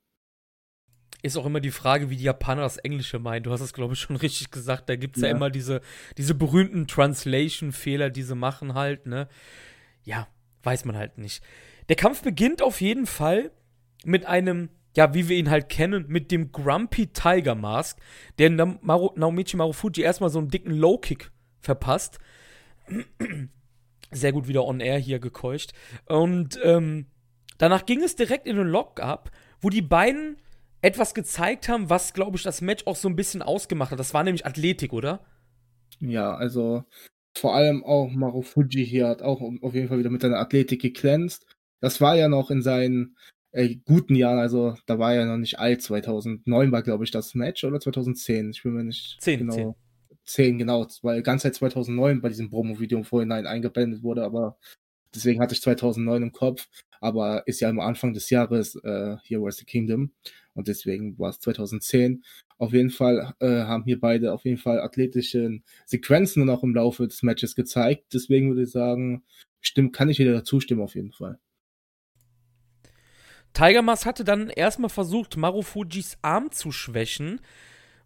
ist 1.23 1.37
auch 1.37 1.47
immer 1.47 1.61
die 1.61 1.71
Frage, 1.71 2.11
wie 2.11 2.17
die 2.17 2.25
Japaner 2.25 2.63
das 2.63 2.77
Englische 2.77 3.19
meinen. 3.19 3.43
Du 3.43 3.51
hast 3.51 3.61
es, 3.61 3.73
glaube 3.73 3.95
ich, 3.95 4.01
schon 4.01 4.17
richtig 4.17 4.51
gesagt. 4.51 4.89
Da 4.89 4.97
gibt 4.97 5.17
es 5.17 5.23
ja. 5.23 5.29
ja. 5.29 5.37
immer 5.37 5.51
diese, 5.51 5.81
diese 6.17 6.35
berühmten 6.35 6.87
Translation-Fehler, 6.87 8.11
die 8.11 8.23
sie 8.23 8.35
machen 8.37 8.75
halt, 8.75 9.07
ne? 9.07 9.29
Ja, 10.05 10.29
weiß 10.63 10.85
man 10.85 10.97
halt 10.97 11.19
nicht. 11.19 11.43
Der 11.89 11.97
Kampf 11.97 12.23
beginnt 12.23 12.63
auf 12.63 12.81
jeden 12.81 13.07
Fall 13.07 13.51
mit 14.05 14.27
einem, 14.27 14.69
ja, 14.97 15.15
wie 15.15 15.29
wir 15.29 15.37
ihn 15.37 15.51
halt 15.51 15.69
kennen, 15.69 16.05
mit 16.09 16.31
dem 16.31 16.53
Grumpy 16.53 17.09
Tiger 17.09 17.55
Mask, 17.55 17.99
der 18.39 18.51
Maru, 18.51 19.11
Naomichi 19.17 19.57
Marufuji 19.57 20.03
erstmal 20.03 20.31
so 20.31 20.39
einen 20.39 20.49
dicken 20.49 20.73
Low-Kick 20.73 21.31
verpasst. 21.61 22.19
Sehr 24.11 24.33
gut 24.33 24.49
wieder 24.49 24.65
on 24.65 24.81
air 24.81 24.99
hier 24.99 25.19
gekeucht. 25.19 25.73
Und 26.07 26.59
ähm, 26.63 27.07
danach 27.59 27.87
ging 27.87 28.03
es 28.03 28.17
direkt 28.17 28.47
in 28.47 28.57
den 28.57 28.69
Lock-up, 28.69 29.31
wo 29.61 29.69
die 29.71 29.83
beiden 29.83 30.37
etwas 30.81 31.15
gezeigt 31.15 31.69
haben, 31.69 31.91
was, 31.91 32.15
glaube 32.15 32.37
ich, 32.37 32.43
das 32.43 32.61
Match 32.61 32.87
auch 32.87 32.97
so 32.97 33.09
ein 33.09 33.17
bisschen 33.17 33.43
ausgemacht 33.43 33.91
hat. 33.91 33.99
Das 33.99 34.15
war 34.15 34.25
nämlich 34.25 34.47
Athletik, 34.47 34.93
oder? 34.93 35.25
Ja, 36.01 36.35
also 36.35 36.85
vor 37.37 37.55
allem 37.55 37.85
auch 37.85 38.11
Marufuji 38.11 38.87
hier 38.87 39.09
hat 39.09 39.23
auch 39.23 39.41
auf 39.63 39.75
jeden 39.75 39.89
Fall 39.89 39.99
wieder 39.99 40.11
mit 40.11 40.23
seiner 40.23 40.39
Athletik 40.39 40.81
geglänzt. 40.81 41.47
Das 41.81 42.01
war 42.01 42.17
ja 42.17 42.29
noch 42.29 42.51
in 42.51 42.63
seinen 42.63 43.17
äh, 43.53 43.77
guten 43.85 44.15
Jahren, 44.15 44.39
also 44.39 44.77
da 44.87 44.99
war 44.99 45.15
er 45.15 45.27
noch 45.27 45.37
nicht 45.37 45.59
alt. 45.59 45.83
2009 45.83 46.73
war, 46.73 46.83
glaube 46.83 47.05
ich, 47.05 47.11
das 47.11 47.35
Match 47.35 47.65
oder 47.65 47.81
2010. 47.81 48.51
Ich 48.51 48.63
bin 48.63 48.73
mir 48.75 48.85
nicht 48.85 49.19
10, 49.21 49.39
genau. 49.41 49.55
10. 49.55 49.75
10, 50.29 50.59
genau, 50.59 50.87
weil 51.03 51.23
ganz 51.23 51.43
seit 51.43 51.55
2009 51.55 52.21
bei 52.21 52.29
diesem 52.29 52.51
Promo-Video 52.51 52.99
im 52.99 53.05
Vorhinein 53.05 53.47
eingeblendet 53.47 54.03
wurde, 54.03 54.25
aber 54.25 54.59
deswegen 55.15 55.41
hatte 55.41 55.55
ich 55.55 55.63
2009 55.63 56.23
im 56.23 56.33
Kopf, 56.33 56.69
aber 57.01 57.47
ist 57.47 57.61
ja 57.61 57.69
am 57.69 57.81
Anfang 57.81 58.13
des 58.13 58.29
Jahres 58.29 58.77
äh, 58.77 59.17
Here 59.25 59.43
Was 59.43 59.57
the 59.57 59.65
Kingdom 59.65 60.13
und 60.55 60.69
deswegen 60.69 61.19
war 61.19 61.31
es 61.31 61.41
2010. 61.41 62.23
Auf 62.59 62.73
jeden 62.75 62.91
Fall 62.91 63.35
äh, 63.41 63.63
haben 63.63 63.85
hier 63.85 63.99
beide 63.99 64.33
auf 64.35 64.45
jeden 64.45 64.59
Fall 64.59 64.81
athletische 64.81 65.61
Sequenzen 65.87 66.45
noch 66.45 66.63
im 66.63 66.75
Laufe 66.75 67.09
des 67.09 67.23
Matches 67.23 67.55
gezeigt, 67.55 68.13
deswegen 68.13 68.51
würde 68.51 68.65
ich 68.65 68.71
sagen, 68.71 69.25
stimmt, 69.61 69.95
kann 69.95 70.11
ich 70.11 70.19
wieder 70.19 70.35
dazu 70.35 70.61
stimmen 70.61 70.83
auf 70.83 70.95
jeden 70.95 71.13
Fall. 71.13 71.39
Tiger 73.59 73.83
Mask 73.83 74.07
hatte 74.07 74.23
dann 74.23 74.51
erstmal 74.51 74.89
versucht, 74.89 75.37
Marufujis 75.37 76.17
Arm 76.23 76.53
zu 76.53 76.71
schwächen, 76.71 77.41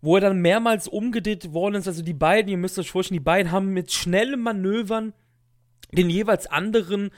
wo 0.01 0.15
er 0.17 0.23
dann 0.23 0.41
mehrmals 0.41 0.89
umgedreht 0.89 1.53
worden 1.53 1.75
ist. 1.75 1.87
Also 1.87 2.03
die 2.03 2.15
beiden, 2.15 2.51
ihr 2.51 2.57
müsst 2.57 2.79
euch 2.79 2.91
vorstellen, 2.91 3.19
die 3.19 3.25
beiden 3.25 3.53
haben 3.53 3.75
mit 3.75 3.93
schnellen 3.93 4.41
Manövern 4.41 5.13
den 5.93 6.09
jeweils 6.09 6.47
anderen 6.47 7.11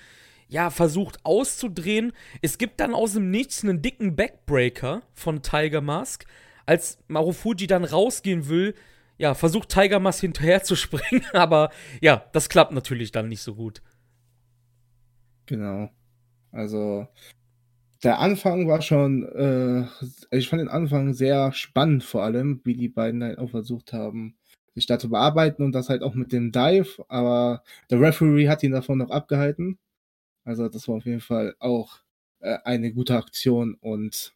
ja, 0.48 0.70
versucht 0.70 1.24
auszudrehen. 1.24 2.12
Es 2.42 2.58
gibt 2.58 2.80
dann 2.80 2.92
aus 2.92 3.12
dem 3.12 3.30
Nichts 3.30 3.62
einen 3.62 3.82
dicken 3.82 4.16
Backbreaker 4.16 5.02
von 5.12 5.42
Tiger 5.42 5.80
Mask. 5.80 6.26
Als 6.66 6.98
Marufuji 7.06 7.68
dann 7.68 7.84
rausgehen 7.84 8.48
will, 8.48 8.74
ja, 9.16 9.34
versucht 9.34 9.68
Tiger 9.68 10.00
Mask 10.00 10.22
hinterher 10.22 10.64
zu 10.64 10.74
springen, 10.74 11.24
aber 11.34 11.70
ja, 12.00 12.24
das 12.32 12.48
klappt 12.48 12.72
natürlich 12.72 13.12
dann 13.12 13.28
nicht 13.28 13.42
so 13.42 13.54
gut. 13.54 13.80
Genau. 15.46 15.88
Also, 16.50 17.06
der 18.04 18.18
Anfang 18.18 18.68
war 18.68 18.82
schon, 18.82 19.24
äh, 19.24 20.36
ich 20.36 20.48
fand 20.48 20.60
den 20.60 20.68
Anfang 20.68 21.14
sehr 21.14 21.52
spannend, 21.52 22.04
vor 22.04 22.22
allem, 22.22 22.60
wie 22.64 22.74
die 22.74 22.88
beiden 22.88 23.24
halt 23.24 23.38
auch 23.38 23.50
versucht 23.50 23.92
haben, 23.92 24.36
sich 24.74 24.86
da 24.86 24.98
zu 24.98 25.08
bearbeiten 25.08 25.62
und 25.62 25.72
das 25.72 25.88
halt 25.88 26.02
auch 26.02 26.14
mit 26.14 26.32
dem 26.32 26.52
Dive, 26.52 27.04
aber 27.08 27.62
der 27.90 28.00
Referee 28.00 28.48
hat 28.48 28.62
ihn 28.62 28.72
davon 28.72 28.98
noch 28.98 29.10
abgehalten. 29.10 29.78
Also 30.44 30.68
das 30.68 30.86
war 30.88 30.96
auf 30.96 31.06
jeden 31.06 31.20
Fall 31.20 31.54
auch 31.58 32.00
äh, 32.40 32.58
eine 32.64 32.92
gute 32.92 33.16
Aktion 33.16 33.74
und 33.80 34.34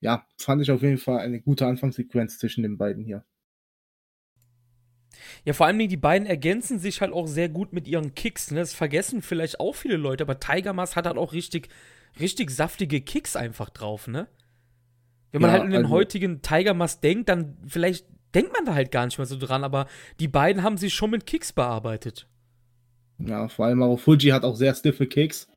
ja, 0.00 0.26
fand 0.38 0.62
ich 0.62 0.70
auf 0.70 0.82
jeden 0.82 0.98
Fall 0.98 1.18
eine 1.18 1.40
gute 1.40 1.66
Anfangssequenz 1.66 2.38
zwischen 2.38 2.62
den 2.62 2.78
beiden 2.78 3.04
hier. 3.04 3.24
Ja, 5.44 5.52
vor 5.52 5.66
allem 5.66 5.78
die 5.78 5.96
beiden 5.96 6.26
ergänzen 6.26 6.78
sich 6.78 7.00
halt 7.00 7.12
auch 7.12 7.26
sehr 7.26 7.48
gut 7.48 7.72
mit 7.72 7.88
ihren 7.88 8.14
Kicks. 8.14 8.50
Ne? 8.50 8.60
Das 8.60 8.72
vergessen 8.72 9.20
vielleicht 9.20 9.60
auch 9.60 9.74
viele 9.74 9.96
Leute, 9.96 10.22
aber 10.24 10.38
Tiger 10.38 10.72
Mask 10.72 10.96
hat 10.96 11.06
halt 11.06 11.18
auch 11.18 11.32
richtig, 11.32 11.68
richtig 12.18 12.50
saftige 12.50 13.00
Kicks 13.00 13.36
einfach 13.36 13.70
drauf, 13.70 14.08
ne? 14.08 14.28
Wenn 15.32 15.42
man 15.42 15.50
ja, 15.50 15.52
halt 15.54 15.64
in 15.64 15.70
den 15.70 15.84
also, 15.84 15.90
heutigen 15.90 16.42
Tiger 16.42 16.74
Mask 16.74 17.00
denkt, 17.02 17.28
dann 17.28 17.56
vielleicht 17.66 18.06
denkt 18.34 18.52
man 18.52 18.64
da 18.64 18.74
halt 18.74 18.90
gar 18.90 19.04
nicht 19.04 19.18
mehr 19.18 19.26
so 19.26 19.38
dran, 19.38 19.64
aber 19.64 19.86
die 20.18 20.28
beiden 20.28 20.62
haben 20.62 20.76
sich 20.76 20.94
schon 20.94 21.10
mit 21.10 21.26
Kicks 21.26 21.52
bearbeitet. 21.52 22.28
Ja, 23.18 23.48
vor 23.48 23.66
allem 23.66 23.82
auch 23.82 23.98
Fuji 23.98 24.30
hat 24.30 24.44
auch 24.44 24.56
sehr 24.56 24.74
stiffe 24.74 25.06
Kicks. 25.06 25.48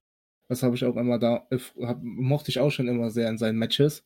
Das 0.50 0.64
habe 0.64 0.76
ich 0.76 0.86
auch 0.86 0.96
immer 0.98 1.18
da, 1.18 1.48
hab, 1.82 2.00
mochte 2.04 2.50
ich 2.50 2.60
auch 2.60 2.72
schon 2.72 2.88
immer 2.88 3.10
sehr 3.10 3.30
in 3.30 3.38
seinen 3.38 3.58
Matches. 3.58 4.04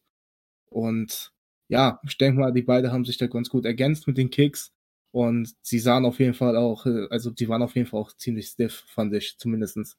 Und 0.70 1.34
ja, 1.68 2.00
ich 2.08 2.18
denke 2.18 2.40
mal, 2.40 2.54
die 2.54 2.62
beiden 2.62 2.92
haben 2.92 3.06
sich 3.06 3.18
da 3.18 3.28
ganz 3.28 3.50
gut 3.50 3.66
ergänzt 3.66 4.08
mit 4.08 4.18
den 4.18 4.30
Kicks. 4.30 4.72
Und 5.12 5.56
sie 5.62 5.80
sahen 5.80 6.06
auf 6.06 6.20
jeden 6.20 6.34
Fall 6.34 6.56
auch, 6.56 6.86
also 7.10 7.32
die 7.32 7.50
waren 7.50 7.64
auf 7.64 7.76
jeden 7.76 7.88
Fall 7.88 8.00
auch 8.00 8.14
ziemlich 8.14 8.48
stiff, 8.48 8.86
fand 8.88 9.14
ich 9.14 9.38
zumindestens. 9.38 9.98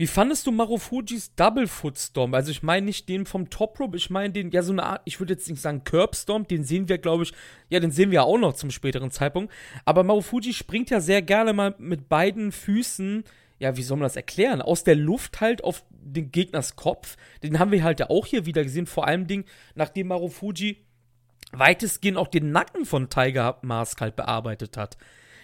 Wie 0.00 0.06
fandest 0.06 0.46
du 0.46 0.50
Marufujis 0.50 1.34
Double 1.34 1.66
Foot 1.66 1.98
Stomp? 1.98 2.34
Also 2.34 2.50
ich 2.50 2.62
meine 2.62 2.86
nicht 2.86 3.06
den 3.10 3.26
vom 3.26 3.50
Top 3.50 3.78
Rope, 3.78 3.98
ich 3.98 4.08
meine 4.08 4.32
den, 4.32 4.50
ja 4.50 4.62
so 4.62 4.72
eine 4.72 4.84
Art, 4.84 5.02
ich 5.04 5.20
würde 5.20 5.34
jetzt 5.34 5.46
nicht 5.46 5.60
sagen 5.60 5.84
Curb 5.84 6.16
Stomp, 6.16 6.48
den 6.48 6.64
sehen 6.64 6.88
wir 6.88 6.96
glaube 6.96 7.24
ich, 7.24 7.34
ja 7.68 7.80
den 7.80 7.90
sehen 7.90 8.10
wir 8.10 8.24
auch 8.24 8.38
noch 8.38 8.54
zum 8.54 8.70
späteren 8.70 9.10
Zeitpunkt. 9.10 9.52
Aber 9.84 10.02
Marufuji 10.02 10.54
springt 10.54 10.88
ja 10.88 11.00
sehr 11.00 11.20
gerne 11.20 11.52
mal 11.52 11.74
mit 11.76 12.08
beiden 12.08 12.50
Füßen, 12.50 13.24
ja 13.58 13.76
wie 13.76 13.82
soll 13.82 13.98
man 13.98 14.04
das 14.06 14.16
erklären, 14.16 14.62
aus 14.62 14.84
der 14.84 14.96
Luft 14.96 15.42
halt 15.42 15.62
auf 15.62 15.84
den 15.90 16.32
Gegners 16.32 16.76
Kopf. 16.76 17.18
Den 17.42 17.58
haben 17.58 17.70
wir 17.70 17.84
halt 17.84 18.00
ja 18.00 18.08
auch 18.08 18.24
hier 18.24 18.46
wieder 18.46 18.62
gesehen, 18.62 18.86
vor 18.86 19.06
allem 19.06 19.26
Ding, 19.26 19.44
nachdem 19.74 20.06
Marufuji 20.06 20.78
weitestgehend 21.52 22.16
auch 22.16 22.28
den 22.28 22.52
Nacken 22.52 22.86
von 22.86 23.10
Tiger 23.10 23.58
Mask 23.60 24.00
halt 24.00 24.16
bearbeitet 24.16 24.78
hat. 24.78 24.96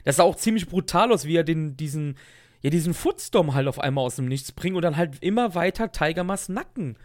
Das 0.05 0.17
sah 0.17 0.23
auch 0.23 0.37
ziemlich 0.37 0.67
brutal 0.67 1.13
aus, 1.13 1.27
wie 1.27 1.37
er 1.37 1.45
den, 1.45 1.77
diesen, 1.77 2.17
ja, 2.67 2.71
diesen 2.71 2.95
Footstorm 2.95 3.55
halt 3.55 3.69
auf 3.69 3.79
einmal 3.79 4.05
aus 4.05 4.17
dem 4.17 4.27
Nichts 4.27 4.51
bringen 4.51 4.75
und 4.75 4.83
dann 4.83 4.97
halt 4.97 5.23
immer 5.23 5.55
weiter 5.55 5.93
Tiger 5.93 6.25
Mask 6.25 6.49
Nacken 6.49 6.99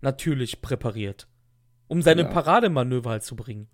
natürlich 0.00 0.60
präpariert. 0.60 1.28
Um 1.86 2.02
seine 2.02 2.22
ja. 2.22 2.28
Parademanöver 2.28 3.10
halt 3.10 3.22
zu 3.22 3.36
bringen. 3.36 3.68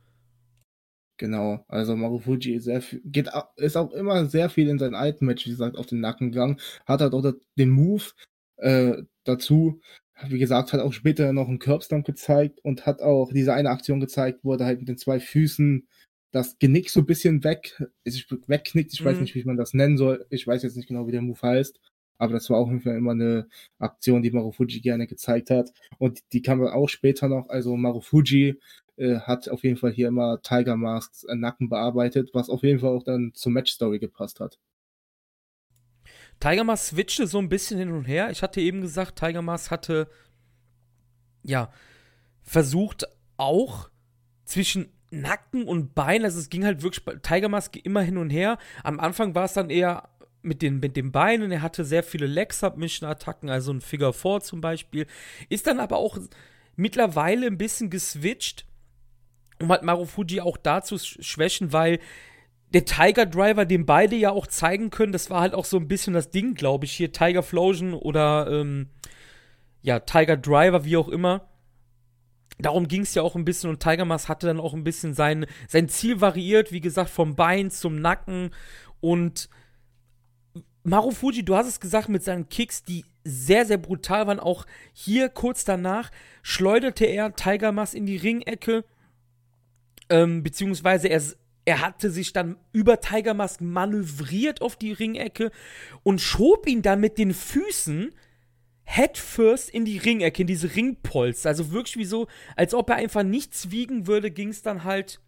Genau, 1.16 1.64
also 1.66 1.96
Marufuji 1.96 2.56
ist, 2.56 2.64
sehr 2.64 2.82
viel, 2.82 3.00
geht, 3.06 3.30
ist 3.56 3.78
auch 3.78 3.90
immer 3.92 4.26
sehr 4.26 4.50
viel 4.50 4.68
in 4.68 4.78
seinen 4.78 4.94
alten 4.94 5.24
Match, 5.24 5.46
wie 5.46 5.50
gesagt, 5.50 5.78
auf 5.78 5.86
den 5.86 6.00
Nacken 6.00 6.30
gegangen. 6.30 6.60
Hat 6.84 7.00
halt 7.00 7.14
auch 7.14 7.32
den 7.56 7.70
Move 7.70 8.04
äh, 8.58 8.98
dazu, 9.24 9.80
wie 10.28 10.38
gesagt, 10.38 10.74
hat 10.74 10.80
auch 10.80 10.92
später 10.92 11.32
noch 11.32 11.48
einen 11.48 11.58
Curbstomp 11.58 12.04
gezeigt 12.04 12.60
und 12.62 12.84
hat 12.84 13.00
auch 13.00 13.32
diese 13.32 13.54
eine 13.54 13.70
Aktion 13.70 14.00
gezeigt, 14.00 14.40
wo 14.42 14.52
er 14.52 14.66
halt 14.66 14.80
mit 14.80 14.90
den 14.90 14.98
zwei 14.98 15.18
Füßen 15.18 15.88
das 16.32 16.58
Genick 16.58 16.90
so 16.90 17.00
ein 17.00 17.06
bisschen 17.06 17.42
weg, 17.44 17.82
wegknickt. 18.46 18.92
Ich 18.92 19.00
mhm. 19.00 19.04
weiß 19.06 19.20
nicht, 19.20 19.34
wie 19.34 19.44
man 19.44 19.56
das 19.56 19.74
nennen 19.74 19.96
soll. 19.96 20.26
Ich 20.30 20.46
weiß 20.46 20.62
jetzt 20.62 20.76
nicht 20.76 20.88
genau, 20.88 21.06
wie 21.06 21.12
der 21.12 21.22
Move 21.22 21.40
heißt. 21.40 21.80
Aber 22.18 22.34
das 22.34 22.50
war 22.50 22.58
auf 22.58 22.68
jeden 22.68 22.82
Fall 22.82 22.96
immer 22.96 23.12
eine 23.12 23.48
Aktion, 23.78 24.22
die 24.22 24.30
Marufuji 24.30 24.80
gerne 24.80 25.06
gezeigt 25.06 25.50
hat. 25.50 25.72
Und 25.98 26.20
die 26.32 26.42
kam 26.42 26.60
dann 26.60 26.72
auch 26.72 26.88
später 26.88 27.28
noch. 27.28 27.48
Also 27.48 27.76
Marufuji 27.76 28.60
äh, 28.96 29.20
hat 29.20 29.48
auf 29.48 29.64
jeden 29.64 29.78
Fall 29.78 29.92
hier 29.92 30.08
immer 30.08 30.42
Tiger 30.42 30.76
Masks 30.76 31.24
äh, 31.24 31.34
Nacken 31.34 31.70
bearbeitet, 31.70 32.30
was 32.34 32.50
auf 32.50 32.62
jeden 32.62 32.80
Fall 32.80 32.90
auch 32.90 33.04
dann 33.04 33.32
zur 33.34 33.52
Match-Story 33.52 33.98
gepasst 33.98 34.40
hat. 34.40 34.58
Tiger 36.40 36.64
Mask 36.64 36.90
switchte 36.90 37.26
so 37.26 37.38
ein 37.38 37.48
bisschen 37.48 37.78
hin 37.78 37.90
und 37.90 38.04
her. 38.04 38.30
Ich 38.30 38.42
hatte 38.42 38.60
eben 38.60 38.82
gesagt, 38.82 39.18
Tiger 39.18 39.42
Mask 39.42 39.70
hatte 39.70 40.08
ja 41.42 41.72
versucht 42.42 43.06
auch 43.38 43.90
zwischen 44.44 44.92
Nacken 45.10 45.64
und 45.64 45.94
Bein, 45.94 46.24
also 46.24 46.38
es 46.38 46.50
ging 46.50 46.64
halt 46.64 46.82
wirklich 46.82 47.04
Tiger 47.22 47.48
Mask 47.48 47.76
immer 47.76 48.02
hin 48.02 48.16
und 48.16 48.30
her. 48.30 48.58
Am 48.84 49.00
Anfang 49.00 49.34
war 49.34 49.44
es 49.44 49.54
dann 49.54 49.70
eher 49.70 50.08
mit 50.42 50.62
den, 50.62 50.80
mit 50.80 50.96
den 50.96 51.12
Beinen, 51.12 51.50
er 51.52 51.62
hatte 51.62 51.84
sehr 51.84 52.02
viele 52.02 52.26
Leg-Submission-Attacken, 52.26 53.50
also 53.50 53.72
ein 53.72 53.80
Figure 53.80 54.12
4 54.12 54.40
zum 54.40 54.60
Beispiel. 54.60 55.06
Ist 55.48 55.66
dann 55.66 55.80
aber 55.80 55.96
auch 55.96 56.18
mittlerweile 56.76 57.46
ein 57.46 57.58
bisschen 57.58 57.90
geswitcht, 57.90 58.64
um 59.60 59.68
halt 59.68 59.82
Marufuji 59.82 60.40
auch 60.40 60.56
da 60.56 60.82
zu 60.82 60.98
schwächen, 60.98 61.72
weil 61.72 61.98
der 62.72 62.84
Tiger 62.84 63.26
Driver, 63.26 63.64
den 63.64 63.84
beide 63.84 64.16
ja 64.16 64.30
auch 64.30 64.46
zeigen 64.46 64.90
können, 64.90 65.12
das 65.12 65.28
war 65.28 65.40
halt 65.40 65.54
auch 65.54 65.64
so 65.64 65.76
ein 65.76 65.88
bisschen 65.88 66.14
das 66.14 66.30
Ding, 66.30 66.54
glaube 66.54 66.84
ich, 66.84 66.92
hier 66.92 67.12
Tiger 67.12 67.42
Flosion 67.42 67.94
oder 67.94 68.48
ähm, 68.48 68.88
ja, 69.82 69.98
Tiger 69.98 70.36
Driver, 70.36 70.84
wie 70.84 70.96
auch 70.96 71.08
immer 71.08 71.49
Darum 72.62 72.88
ging 72.88 73.02
es 73.02 73.14
ja 73.14 73.22
auch 73.22 73.36
ein 73.36 73.44
bisschen 73.44 73.70
und 73.70 73.80
Tiger 73.80 74.04
Mask 74.04 74.28
hatte 74.28 74.46
dann 74.46 74.60
auch 74.60 74.74
ein 74.74 74.84
bisschen 74.84 75.14
sein, 75.14 75.46
sein 75.68 75.88
Ziel 75.88 76.20
variiert, 76.20 76.72
wie 76.72 76.80
gesagt, 76.80 77.10
vom 77.10 77.36
Bein 77.36 77.70
zum 77.70 78.00
Nacken. 78.00 78.50
Und 79.00 79.48
Marufuji, 80.82 81.44
du 81.44 81.56
hast 81.56 81.68
es 81.68 81.80
gesagt, 81.80 82.08
mit 82.08 82.24
seinen 82.24 82.48
Kicks, 82.48 82.84
die 82.84 83.04
sehr, 83.24 83.66
sehr 83.66 83.78
brutal 83.78 84.26
waren. 84.26 84.40
Auch 84.40 84.66
hier 84.92 85.28
kurz 85.28 85.64
danach 85.64 86.10
schleuderte 86.42 87.04
er 87.04 87.34
Tiger 87.34 87.72
Mask 87.72 87.94
in 87.94 88.06
die 88.06 88.16
Ringecke. 88.16 88.84
Ähm, 90.08 90.42
beziehungsweise 90.42 91.08
er, 91.08 91.22
er 91.64 91.80
hatte 91.80 92.10
sich 92.10 92.32
dann 92.32 92.56
über 92.72 93.00
Tiger 93.00 93.34
Mask 93.34 93.60
manövriert 93.60 94.62
auf 94.62 94.76
die 94.76 94.92
Ringecke 94.92 95.50
und 96.02 96.20
schob 96.20 96.66
ihn 96.66 96.82
dann 96.82 97.00
mit 97.00 97.18
den 97.18 97.34
Füßen 97.34 98.12
headfirst 98.90 99.70
in 99.70 99.84
die 99.84 99.98
Ringecke, 99.98 100.42
in 100.42 100.48
diese 100.48 100.74
Ringpolster. 100.74 101.48
Also 101.48 101.70
wirklich 101.70 101.96
wie 101.96 102.04
so, 102.04 102.26
als 102.56 102.74
ob 102.74 102.90
er 102.90 102.96
einfach 102.96 103.22
nichts 103.22 103.70
wiegen 103.70 104.08
würde, 104.08 104.32
ging 104.32 104.48
es 104.48 104.62
dann 104.62 104.82
halt 104.82 105.20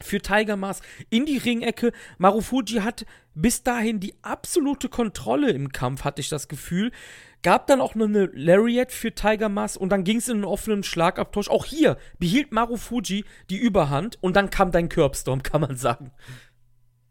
für 0.00 0.20
Tiger 0.20 0.56
Mask 0.56 0.84
in 1.08 1.24
die 1.24 1.38
Ringecke. 1.38 1.92
Marufuji 2.18 2.80
hat 2.80 3.06
bis 3.32 3.62
dahin 3.62 4.00
die 4.00 4.14
absolute 4.22 4.88
Kontrolle 4.88 5.52
im 5.52 5.70
Kampf, 5.70 6.02
hatte 6.02 6.20
ich 6.20 6.28
das 6.28 6.48
Gefühl. 6.48 6.90
Gab 7.42 7.68
dann 7.68 7.80
auch 7.80 7.94
noch 7.94 8.08
eine 8.08 8.28
Lariat 8.32 8.90
für 8.90 9.14
Tiger 9.14 9.48
Mask 9.48 9.80
und 9.80 9.90
dann 9.90 10.02
ging 10.02 10.16
es 10.16 10.28
in 10.28 10.38
einen 10.38 10.44
offenen 10.44 10.82
Schlagabtausch. 10.82 11.48
Auch 11.48 11.66
hier 11.66 11.96
behielt 12.18 12.50
Marufuji 12.50 13.24
die 13.50 13.58
Überhand 13.58 14.18
und 14.20 14.34
dann 14.34 14.50
kam 14.50 14.72
dein 14.72 14.88
Curbstorm, 14.88 15.44
kann 15.44 15.60
man 15.60 15.76
sagen. 15.76 16.10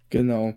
Genau. 0.10 0.56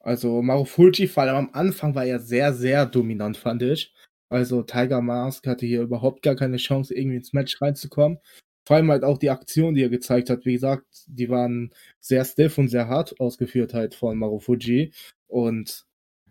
Also 0.00 0.42
Marufuji, 0.42 1.06
vor 1.06 1.22
allem 1.22 1.36
am 1.36 1.50
Anfang 1.52 1.94
war 1.94 2.04
er 2.04 2.18
sehr, 2.18 2.52
sehr 2.54 2.86
dominant, 2.86 3.36
fand 3.36 3.62
ich. 3.62 3.94
Also 4.28 4.62
Tiger 4.62 5.00
Mask 5.00 5.46
hatte 5.46 5.66
hier 5.66 5.82
überhaupt 5.82 6.22
gar 6.22 6.36
keine 6.36 6.58
Chance, 6.58 6.94
irgendwie 6.94 7.16
ins 7.16 7.32
Match 7.32 7.60
reinzukommen. 7.60 8.18
Vor 8.66 8.76
allem 8.76 8.90
halt 8.90 9.04
auch 9.04 9.18
die 9.18 9.30
Aktion, 9.30 9.74
die 9.74 9.82
er 9.82 9.88
gezeigt 9.88 10.28
hat. 10.28 10.44
Wie 10.44 10.52
gesagt, 10.52 10.86
die 11.06 11.30
waren 11.30 11.72
sehr 12.00 12.24
stiff 12.24 12.58
und 12.58 12.68
sehr 12.68 12.88
hart 12.88 13.18
ausgeführt 13.20 13.72
halt 13.72 13.94
von 13.94 14.18
Marufuji. 14.18 14.92
Und 15.26 15.86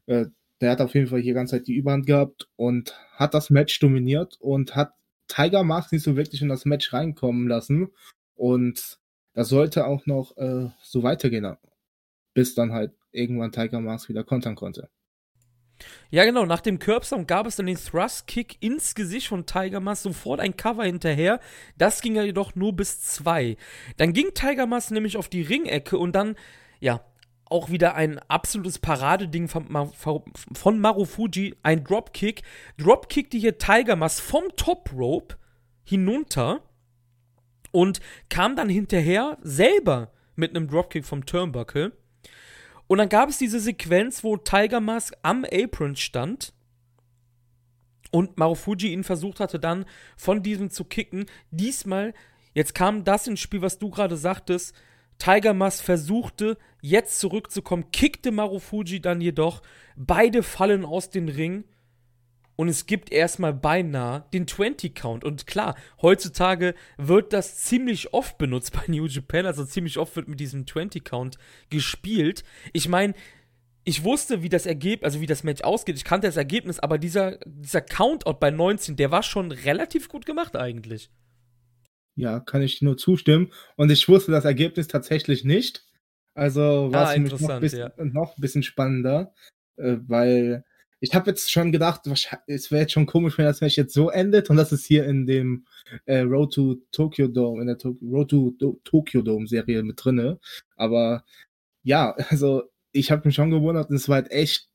äh, 0.06 0.28
der 0.62 0.72
hat 0.72 0.82
auf 0.82 0.94
jeden 0.94 1.08
Fall 1.08 1.22
hier 1.22 1.34
ganze 1.34 1.58
Zeit 1.58 1.68
die 1.68 1.76
Überhand 1.76 2.06
gehabt 2.06 2.48
und 2.56 2.96
hat 3.16 3.34
das 3.34 3.50
Match 3.50 3.80
dominiert 3.80 4.38
und 4.40 4.76
hat 4.76 4.94
Tiger 5.28 5.64
Mask 5.64 5.92
nicht 5.92 6.04
so 6.04 6.16
wirklich 6.16 6.42
in 6.42 6.50
das 6.50 6.66
Match 6.66 6.94
reinkommen 6.94 7.48
lassen. 7.48 7.90
Und 8.36 9.00
das 9.34 9.50
sollte 9.50 9.86
auch 9.86 10.06
noch 10.06 10.38
äh, 10.38 10.70
so 10.82 11.04
weitergehen, 11.04 11.58
bis 12.34 12.56
dann 12.56 12.72
halt 12.72 12.94
irgendwann 13.12 13.52
Tiger 13.52 13.82
Mask 13.82 14.10
wieder 14.10 14.24
kontern 14.24 14.56
konnte. 14.56 14.90
Ja, 16.10 16.26
genau. 16.26 16.46
Nach 16.46 16.62
dem 16.62 16.80
Curbstorm 16.80 17.28
gab 17.28 17.46
es 17.48 17.58
dann 17.58 17.66
den 17.66 17.78
Thrust-Kick 17.78 18.58
ins 18.62 18.96
Gesicht 18.96 19.28
von 19.28 19.46
Tiger 19.46 19.80
Mask, 19.80 20.04
sofort 20.04 20.40
ein 20.40 20.58
Cover 20.58 20.84
hinterher. 20.84 21.40
Das 21.78 22.02
ging 22.02 22.16
ja 22.16 22.24
jedoch 22.24 22.56
nur 22.56 22.76
bis 22.76 23.02
zwei. 23.02 23.58
Dann 23.98 24.14
ging 24.14 24.34
Tiger 24.34 24.66
Mask 24.66 24.92
nämlich 24.92 25.18
auf 25.18 25.30
die 25.30 25.42
Ringecke 25.42 25.98
und 25.98 26.14
dann, 26.14 26.36
ja, 26.80 27.02
auch 27.50 27.70
wieder 27.70 27.96
ein 27.96 28.20
absolutes 28.20 28.80
Paradeding 28.80 29.48
von, 29.48 29.92
von 30.54 30.80
Marufuji, 30.80 31.56
ein 31.64 31.84
Dropkick. 31.84 32.44
Dropkickte 32.78 33.38
hier 33.38 33.58
Tiger 33.58 33.96
Mask 33.96 34.22
vom 34.22 34.44
Top 34.56 34.92
Rope 34.94 35.36
hinunter 35.84 36.62
und 37.72 38.02
kam 38.30 38.56
dann 38.56 38.70
hinterher 38.70 39.38
selber 39.42 40.12
mit 40.36 40.56
einem 40.56 40.68
Dropkick 40.68 41.06
vom 41.06 41.26
Turnbuckle. 41.26 41.94
Und 42.88 43.00
dann 43.00 43.10
gab 43.10 43.30
es 43.30 43.38
diese 43.38 43.60
Sequenz, 43.60 44.24
wo 44.24 44.38
Tiger 44.38 44.80
Mask 44.80 45.14
am 45.22 45.46
Apron 45.46 45.96
stand 45.96 46.54
und 48.12 48.38
Marufuji 48.38 48.94
ihn 48.94 49.04
versucht 49.04 49.40
hatte, 49.40 49.60
dann 49.60 49.86
von 50.16 50.42
diesem 50.42 50.70
zu 50.70 50.86
kicken. 50.86 51.26
Diesmal, 51.52 52.14
jetzt 52.54 52.74
kam 52.74 53.04
das 53.04 53.28
ins 53.28 53.42
Spiel, 53.42 53.62
was 53.62 53.78
du 53.78 53.90
gerade 53.90 54.16
sagtest. 54.16 54.74
Tiger 55.20 55.54
Mask 55.54 55.84
versuchte, 55.84 56.58
jetzt 56.82 57.20
zurückzukommen, 57.20 57.92
kickte 57.92 58.32
Marufuji 58.32 59.02
dann 59.02 59.20
jedoch. 59.20 59.62
Beide 59.96 60.44
fallen 60.44 60.86
aus 60.86 61.10
dem 61.10 61.28
Ring 61.28 61.66
und 62.58 62.68
es 62.68 62.88
gibt 62.88 63.12
erstmal 63.12 63.54
beinahe 63.54 64.26
den 64.34 64.48
20-Count. 64.48 65.24
Und 65.24 65.48
klar, 65.48 65.76
heutzutage 66.02 66.74
wird 66.98 67.32
das 67.32 67.58
ziemlich 67.60 68.14
oft 68.14 68.38
benutzt 68.38 68.74
bei 68.74 68.92
New 68.92 69.06
Japan, 69.06 69.46
also 69.46 69.64
ziemlich 69.64 69.98
oft 69.98 70.16
wird 70.18 70.28
mit 70.28 70.40
diesem 70.40 70.66
20-Count 70.66 71.38
gespielt. 71.70 72.44
Ich 72.74 72.90
meine, 72.90 73.14
ich 73.86 74.04
wusste, 74.04 74.44
wie 74.44 74.50
das 74.50 74.66
Ergebnis, 74.66 75.06
also 75.06 75.22
wie 75.22 75.28
das 75.28 75.44
Match 75.44 75.62
ausgeht, 75.62 75.96
ich 75.96 76.04
kannte 76.04 76.28
das 76.28 76.36
Ergebnis, 76.36 76.80
aber 76.80 76.98
dieser, 76.98 77.38
dieser 77.46 77.80
Countout 77.80 78.34
bei 78.34 78.52
19, 78.52 78.98
der 78.98 79.12
war 79.12 79.24
schon 79.24 79.52
relativ 79.52 80.10
gut 80.10 80.26
gemacht 80.26 80.58
eigentlich. 80.58 81.10
Ja, 82.16 82.40
kann 82.40 82.64
ich 82.64 82.82
nur 82.82 82.98
zustimmen. 82.98 83.54
Und 83.76 83.92
ich 83.92 84.10
wusste 84.10 84.32
das 84.32 84.44
Ergebnis 84.44 84.88
tatsächlich 84.88 85.46
nicht. 85.46 85.86
Also 86.34 86.92
war 86.92 87.10
ah, 87.10 87.14
es 87.14 87.40
noch, 87.40 87.50
ein 87.50 87.62
bisschen, 87.62 87.80
ja. 87.80 87.92
noch 87.98 88.36
ein 88.36 88.42
bisschen 88.42 88.64
spannender, 88.64 89.34
äh, 89.78 89.98
weil 90.08 90.66
ich 91.00 91.14
habe 91.14 91.30
jetzt 91.30 91.52
schon 91.52 91.72
gedacht, 91.72 92.02
es 92.48 92.72
wäre 92.72 92.82
jetzt 92.82 92.94
schon 92.94 93.06
komisch, 93.06 93.38
wenn 93.38 93.46
das 93.46 93.62
Match 93.62 93.78
jetzt 93.78 93.94
so 93.94 94.10
endet 94.10 94.50
und 94.50 94.58
das 94.58 94.72
ist 94.72 94.86
hier 94.86 95.06
in 95.06 95.26
dem 95.28 95.66
äh, 96.06 96.20
Road 96.20 96.54
to 96.54 96.78
Tokyo 96.92 97.28
Dome, 97.28 97.62
in 97.62 97.68
der 97.68 97.78
to 97.78 97.98
Road 98.02 98.30
to 98.30 98.56
Do 98.58 98.80
Tokyo 98.84 99.22
Dome 99.22 99.48
Serie 99.48 99.84
mit 99.84 100.04
drinne. 100.04 100.40
Aber 100.76 101.24
ja, 101.84 102.16
also 102.30 102.64
ich 102.92 103.12
habe 103.12 103.28
mich 103.28 103.36
schon 103.36 103.52
gewundert 103.52 103.90
und 103.90 103.96
es 103.96 104.10
war 104.10 104.16
halt 104.16 104.32
echt 104.32 104.70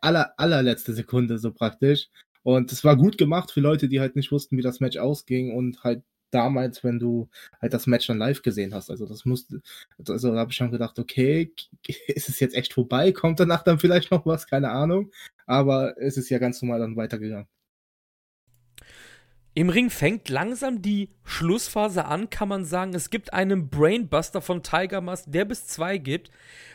aller, 0.00 0.34
allerletzte 0.38 0.92
Sekunde 0.94 1.38
so 1.38 1.52
praktisch. 1.52 2.08
Und 2.42 2.72
es 2.72 2.84
war 2.84 2.96
gut 2.96 3.18
gemacht 3.18 3.50
für 3.52 3.60
Leute, 3.60 3.88
die 3.88 4.00
halt 4.00 4.16
nicht 4.16 4.32
wussten, 4.32 4.56
wie 4.56 4.62
das 4.62 4.80
Match 4.80 4.96
ausging 4.96 5.54
und 5.54 5.84
halt 5.84 6.02
damals, 6.30 6.84
wenn 6.84 6.98
du 6.98 7.28
halt 7.60 7.74
das 7.74 7.86
Match 7.86 8.06
dann 8.06 8.18
live 8.18 8.42
gesehen 8.42 8.74
hast. 8.74 8.90
Also 8.90 9.06
das 9.06 9.24
musste, 9.24 9.62
also 10.08 10.32
da 10.32 10.38
habe 10.38 10.50
ich 10.50 10.56
schon 10.56 10.70
gedacht, 10.70 10.98
okay, 10.98 11.52
ist 12.08 12.28
es 12.28 12.40
jetzt 12.40 12.54
echt 12.54 12.72
vorbei? 12.72 13.12
Kommt 13.12 13.40
danach 13.40 13.62
dann 13.62 13.78
vielleicht 13.78 14.10
noch 14.10 14.26
was? 14.26 14.46
Keine 14.46 14.70
Ahnung. 14.70 15.10
Aber 15.50 15.96
es 15.98 16.16
ist 16.16 16.30
ja 16.30 16.38
ganz 16.38 16.62
normal 16.62 16.78
dann 16.78 16.94
weitergegangen. 16.94 17.48
Im 19.52 19.68
Ring 19.68 19.90
fängt 19.90 20.28
langsam 20.28 20.80
die 20.80 21.10
Schlussphase 21.24 22.04
an, 22.04 22.30
kann 22.30 22.48
man 22.48 22.64
sagen. 22.64 22.94
Es 22.94 23.10
gibt 23.10 23.32
einen 23.32 23.68
Brainbuster 23.68 24.42
von 24.42 24.62
Tiger 24.62 25.00
Mask, 25.00 25.24
der 25.26 25.44
bis 25.44 25.66
zwei 25.66 25.98
gibt. 25.98 26.30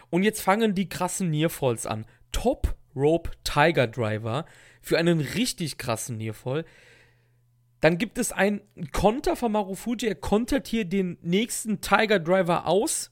Und 0.10 0.24
jetzt 0.24 0.42
fangen 0.42 0.76
die 0.76 0.90
krassen 0.90 1.30
Nearfalls 1.30 1.86
an. 1.86 2.06
Top 2.34 2.76
Rope 2.94 3.32
Tiger 3.46 3.88
Driver 3.88 4.46
für 4.82 4.98
einen 4.98 5.22
richtig 5.22 5.78
krassen 5.78 6.18
Nearfall. 6.18 6.66
Dann 7.80 7.98
gibt 7.98 8.18
es 8.18 8.34
einen 8.34 8.60
Konter 8.92 9.38
von 9.38 9.54
Marufuji. 9.54 10.10
Er 10.10 10.16
kontert 10.16 10.68
hier 10.68 10.84
den 10.84 11.18
nächsten 11.22 11.80
Tiger 11.80 12.20
Driver 12.20 12.68
aus. 12.68 13.10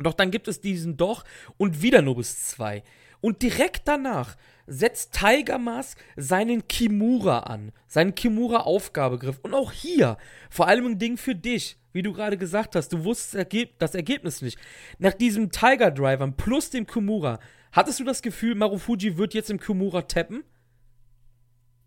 Doch 0.00 0.14
dann 0.14 0.32
gibt 0.32 0.48
es 0.48 0.60
diesen 0.60 0.96
doch 0.96 1.22
und 1.58 1.80
wieder 1.80 2.02
nur 2.02 2.16
bis 2.16 2.42
zwei. 2.42 2.82
Und 3.22 3.40
direkt 3.40 3.86
danach 3.86 4.36
setzt 4.66 5.14
Tiger 5.14 5.58
Mask 5.58 5.98
seinen 6.16 6.66
Kimura 6.66 7.40
an, 7.40 7.72
seinen 7.86 8.14
Kimura-Aufgabegriff. 8.14 9.38
Und 9.42 9.54
auch 9.54 9.72
hier, 9.72 10.18
vor 10.50 10.66
allem 10.68 10.86
ein 10.86 10.98
Ding 10.98 11.16
für 11.16 11.34
dich, 11.34 11.78
wie 11.92 12.02
du 12.02 12.12
gerade 12.12 12.36
gesagt 12.36 12.74
hast, 12.74 12.92
du 12.92 13.04
wusstest 13.04 13.46
das 13.78 13.94
Ergebnis 13.94 14.42
nicht. 14.42 14.58
Nach 14.98 15.14
diesem 15.14 15.50
Tiger 15.50 15.90
Driver 15.90 16.30
plus 16.32 16.70
dem 16.70 16.86
Kimura, 16.86 17.38
hattest 17.70 18.00
du 18.00 18.04
das 18.04 18.22
Gefühl, 18.22 18.56
Marufuji 18.56 19.16
wird 19.16 19.34
jetzt 19.34 19.50
im 19.50 19.60
Kimura 19.60 20.02
tappen? 20.02 20.42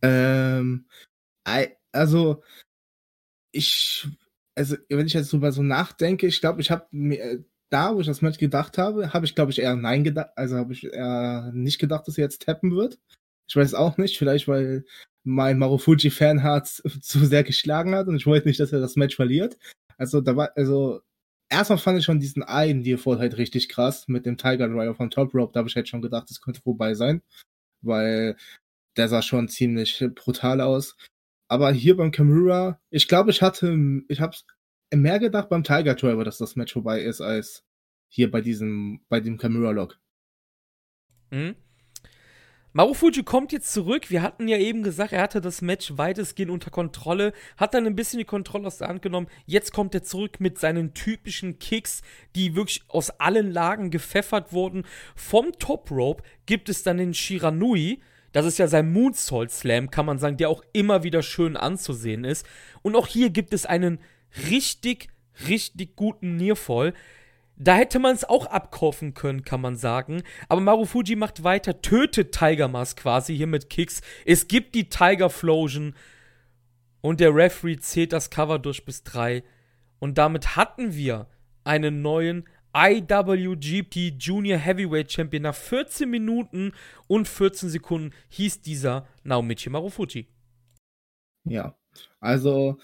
Ähm, 0.01 0.87
also, 1.91 2.43
ich, 3.51 4.07
also, 4.55 4.77
wenn 4.89 5.07
ich 5.07 5.13
jetzt 5.13 5.33
drüber 5.33 5.51
so 5.51 5.63
nachdenke, 5.63 6.27
ich 6.27 6.39
glaube, 6.39 6.61
ich 6.61 6.71
habe 6.71 6.87
da, 7.69 7.95
wo 7.95 8.01
ich 8.01 8.07
das 8.07 8.21
Match 8.21 8.37
gedacht 8.37 8.77
habe, 8.77 9.13
habe 9.13 9.25
ich, 9.25 9.35
glaube 9.35 9.51
ich, 9.51 9.59
eher 9.59 9.75
nein 9.75 10.03
gedacht, 10.03 10.29
also 10.35 10.57
habe 10.57 10.73
ich 10.73 10.85
eher 10.85 11.51
nicht 11.53 11.79
gedacht, 11.79 12.07
dass 12.07 12.17
er 12.17 12.25
jetzt 12.25 12.43
tappen 12.43 12.75
wird. 12.75 12.99
Ich 13.47 13.55
weiß 13.55 13.73
auch 13.73 13.97
nicht, 13.97 14.17
vielleicht 14.17 14.47
weil 14.47 14.85
mein 15.23 15.57
Marufuji-Fanherz 15.57 16.83
zu 17.01 17.25
sehr 17.25 17.43
geschlagen 17.43 17.95
hat 17.95 18.07
und 18.07 18.15
ich 18.15 18.25
wollte 18.25 18.47
nicht, 18.47 18.59
dass 18.59 18.71
er 18.71 18.79
das 18.79 18.95
Match 18.95 19.15
verliert. 19.15 19.57
Also 19.97 20.21
da 20.21 20.35
war, 20.35 20.51
also 20.55 21.01
erstmal 21.49 21.79
fand 21.79 21.99
ich 21.99 22.05
schon 22.05 22.19
diesen 22.19 22.43
einen 22.43 22.83
Default 22.83 23.19
halt 23.19 23.37
richtig 23.37 23.69
krass 23.69 24.07
mit 24.07 24.25
dem 24.25 24.37
Tiger 24.37 24.67
Driver 24.67 24.95
von 24.95 25.09
Top 25.09 25.33
Rope. 25.33 25.53
Da 25.53 25.59
habe 25.59 25.69
ich 25.69 25.75
halt 25.75 25.87
schon 25.89 26.01
gedacht, 26.01 26.29
das 26.29 26.41
könnte 26.41 26.61
vorbei 26.61 26.93
sein, 26.93 27.21
weil 27.81 28.37
der 28.97 29.09
sah 29.09 29.21
schon 29.21 29.49
ziemlich 29.49 30.03
brutal 30.15 30.61
aus. 30.61 30.95
Aber 31.47 31.71
hier 31.71 31.97
beim 31.97 32.11
Kamura, 32.11 32.79
ich 32.89 33.07
glaube, 33.07 33.31
ich 33.31 33.41
hatte, 33.41 34.01
ich 34.07 34.19
habe 34.21 34.35
mehr 34.93 35.19
gedacht 35.19 35.49
beim 35.49 35.63
Tiger 35.63 35.95
Driver, 35.95 36.23
dass 36.23 36.37
das 36.37 36.55
Match 36.55 36.73
vorbei 36.73 37.01
ist, 37.01 37.21
als 37.21 37.63
hier 38.07 38.31
bei 38.31 38.41
diesem, 38.41 39.01
bei 39.09 39.19
dem 39.19 39.37
Camera-Lock. 39.37 39.99
Mhm. 41.31 41.55
Marufuji 42.73 43.23
kommt 43.23 43.53
jetzt 43.53 43.71
zurück. 43.71 44.09
Wir 44.09 44.21
hatten 44.21 44.49
ja 44.49 44.57
eben 44.57 44.83
gesagt, 44.83 45.13
er 45.13 45.21
hatte 45.21 45.39
das 45.39 45.61
Match 45.61 45.93
weitestgehend 45.95 46.51
unter 46.51 46.71
Kontrolle, 46.71 47.31
hat 47.55 47.73
dann 47.73 47.85
ein 47.85 47.95
bisschen 47.95 48.19
die 48.19 48.25
Kontrolle 48.25 48.67
aus 48.67 48.79
der 48.79 48.89
Hand 48.89 49.01
genommen. 49.01 49.27
Jetzt 49.45 49.71
kommt 49.71 49.95
er 49.95 50.03
zurück 50.03 50.41
mit 50.41 50.59
seinen 50.59 50.93
typischen 50.93 51.57
Kicks, 51.57 52.01
die 52.35 52.53
wirklich 52.53 52.83
aus 52.89 53.11
allen 53.11 53.49
Lagen 53.49 53.91
gepfeffert 53.91 54.51
wurden. 54.51 54.83
Vom 55.15 55.53
Top 55.57 55.89
Rope 55.89 56.23
gibt 56.45 56.67
es 56.67 56.83
dann 56.83 56.97
den 56.97 57.13
Shiranui. 57.13 58.01
Das 58.33 58.45
ist 58.45 58.57
ja 58.57 58.67
sein 58.67 58.91
Moonsault 58.91 59.51
Slam, 59.51 59.89
kann 59.89 60.05
man 60.05 60.19
sagen, 60.19 60.35
der 60.35 60.49
auch 60.49 60.61
immer 60.73 61.03
wieder 61.03 61.23
schön 61.23 61.55
anzusehen 61.55 62.25
ist. 62.25 62.45
Und 62.81 62.97
auch 62.97 63.07
hier 63.07 63.29
gibt 63.29 63.53
es 63.53 63.65
einen 63.65 63.99
richtig, 64.49 65.09
richtig 65.47 65.95
guten 65.95 66.35
Nearfall. 66.37 66.93
Da 67.57 67.75
hätte 67.75 67.99
man 67.99 68.13
es 68.13 68.25
auch 68.25 68.47
abkaufen 68.47 69.13
können, 69.13 69.43
kann 69.43 69.61
man 69.61 69.77
sagen. 69.77 70.23
Aber 70.49 70.59
Marufuji 70.59 71.15
macht 71.15 71.43
weiter, 71.43 71.81
tötet 71.81 72.33
Tiger 72.33 72.67
Mask 72.67 72.99
quasi 72.99 73.35
hier 73.35 73.47
mit 73.47 73.69
Kicks. 73.69 74.01
Es 74.25 74.47
gibt 74.47 74.75
die 74.75 74.89
Tiger 74.89 75.29
Flosion. 75.29 75.95
Und 77.01 77.19
der 77.19 77.33
Referee 77.33 77.77
zählt 77.77 78.13
das 78.13 78.29
Cover 78.29 78.59
durch 78.59 78.83
bis 78.83 79.03
drei. 79.03 79.43
Und 79.99 80.17
damit 80.17 80.55
hatten 80.55 80.95
wir 80.95 81.27
einen 81.63 82.01
neuen 82.01 82.45
IWGP 82.75 84.15
Junior 84.19 84.57
Heavyweight 84.57 85.11
Champion. 85.11 85.43
Nach 85.43 85.55
14 85.55 86.09
Minuten 86.09 86.73
und 87.07 87.27
14 87.27 87.69
Sekunden 87.69 88.13
hieß 88.29 88.61
dieser 88.61 89.07
Naomichi 89.23 89.69
Marufuji. 89.69 90.27
Ja, 91.45 91.77
also 92.19 92.79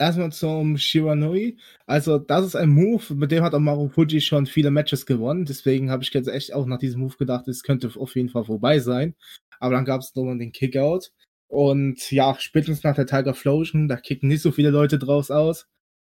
erstmal 0.00 0.32
zum 0.32 0.76
Shiranui. 0.78 1.58
Also, 1.86 2.18
das 2.18 2.46
ist 2.46 2.56
ein 2.56 2.70
Move, 2.70 3.14
mit 3.14 3.30
dem 3.30 3.44
hat 3.44 3.54
auch 3.54 3.92
Fuji 3.92 4.20
schon 4.20 4.46
viele 4.46 4.70
Matches 4.70 5.06
gewonnen. 5.06 5.44
Deswegen 5.44 5.90
habe 5.90 6.02
ich 6.02 6.12
jetzt 6.12 6.28
echt 6.28 6.54
auch 6.54 6.66
nach 6.66 6.78
diesem 6.78 7.02
Move 7.02 7.16
gedacht, 7.16 7.46
es 7.48 7.62
könnte 7.62 7.90
auf 7.96 8.16
jeden 8.16 8.30
Fall 8.30 8.44
vorbei 8.44 8.78
sein. 8.80 9.14
Aber 9.60 9.74
dann 9.74 9.84
gab 9.84 10.00
es 10.00 10.14
nochmal 10.14 10.38
den 10.38 10.52
Kickout. 10.52 11.12
Und 11.48 12.10
ja, 12.10 12.34
spätestens 12.38 12.82
nach 12.82 12.94
der 12.94 13.06
Tiger 13.06 13.34
Flosion, 13.34 13.88
da 13.88 13.96
kicken 13.96 14.28
nicht 14.28 14.42
so 14.42 14.52
viele 14.52 14.70
Leute 14.70 14.98
draus 14.98 15.30
aus. 15.30 15.66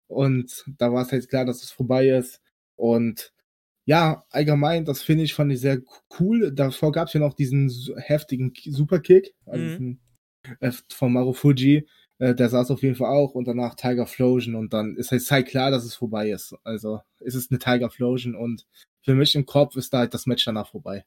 Und 0.07 0.63
da 0.77 0.93
war 0.93 1.03
es 1.03 1.11
halt 1.11 1.27
klar, 1.29 1.45
dass 1.45 1.63
es 1.63 1.71
vorbei 1.71 2.09
ist. 2.09 2.41
Und 2.75 3.33
ja, 3.85 4.25
allgemein, 4.29 4.85
das 4.85 5.01
finde 5.01 5.25
ich, 5.25 5.33
fand 5.33 5.51
ich 5.51 5.59
sehr 5.59 5.81
cool. 6.19 6.53
Davor 6.53 6.91
gab 6.93 7.07
es 7.07 7.13
ja 7.13 7.19
noch 7.19 7.33
diesen 7.33 7.69
heftigen 7.97 8.53
Superkick, 8.63 9.33
also 9.45 9.63
mhm. 9.63 9.69
diesen 9.69 10.01
äh, 10.61 10.71
von 10.89 11.11
Marufuji. 11.11 11.85
Äh, 12.23 12.35
der 12.35 12.47
saß 12.47 12.71
auf 12.71 12.81
jeden 12.81 12.95
Fall 12.95 13.09
auch 13.09 13.35
und 13.35 13.49
danach 13.49 13.75
Tiger 13.75 14.07
Flosion 14.07 14.55
und 14.55 14.71
dann 14.71 14.95
ist 14.95 15.11
halt, 15.11 15.29
halt 15.29 15.47
klar, 15.47 15.71
dass 15.71 15.83
es 15.83 15.95
vorbei 15.95 16.29
ist. 16.29 16.55
Also 16.63 17.01
ist 17.19 17.35
es 17.35 17.51
eine 17.51 17.59
Tiger 17.59 17.89
Flosion 17.89 18.33
und 18.33 18.65
für 19.01 19.13
mich 19.13 19.35
im 19.35 19.45
Kopf 19.45 19.75
ist 19.75 19.93
da 19.93 19.99
halt 19.99 20.13
das 20.13 20.25
Match 20.25 20.45
danach 20.45 20.69
vorbei. 20.69 21.03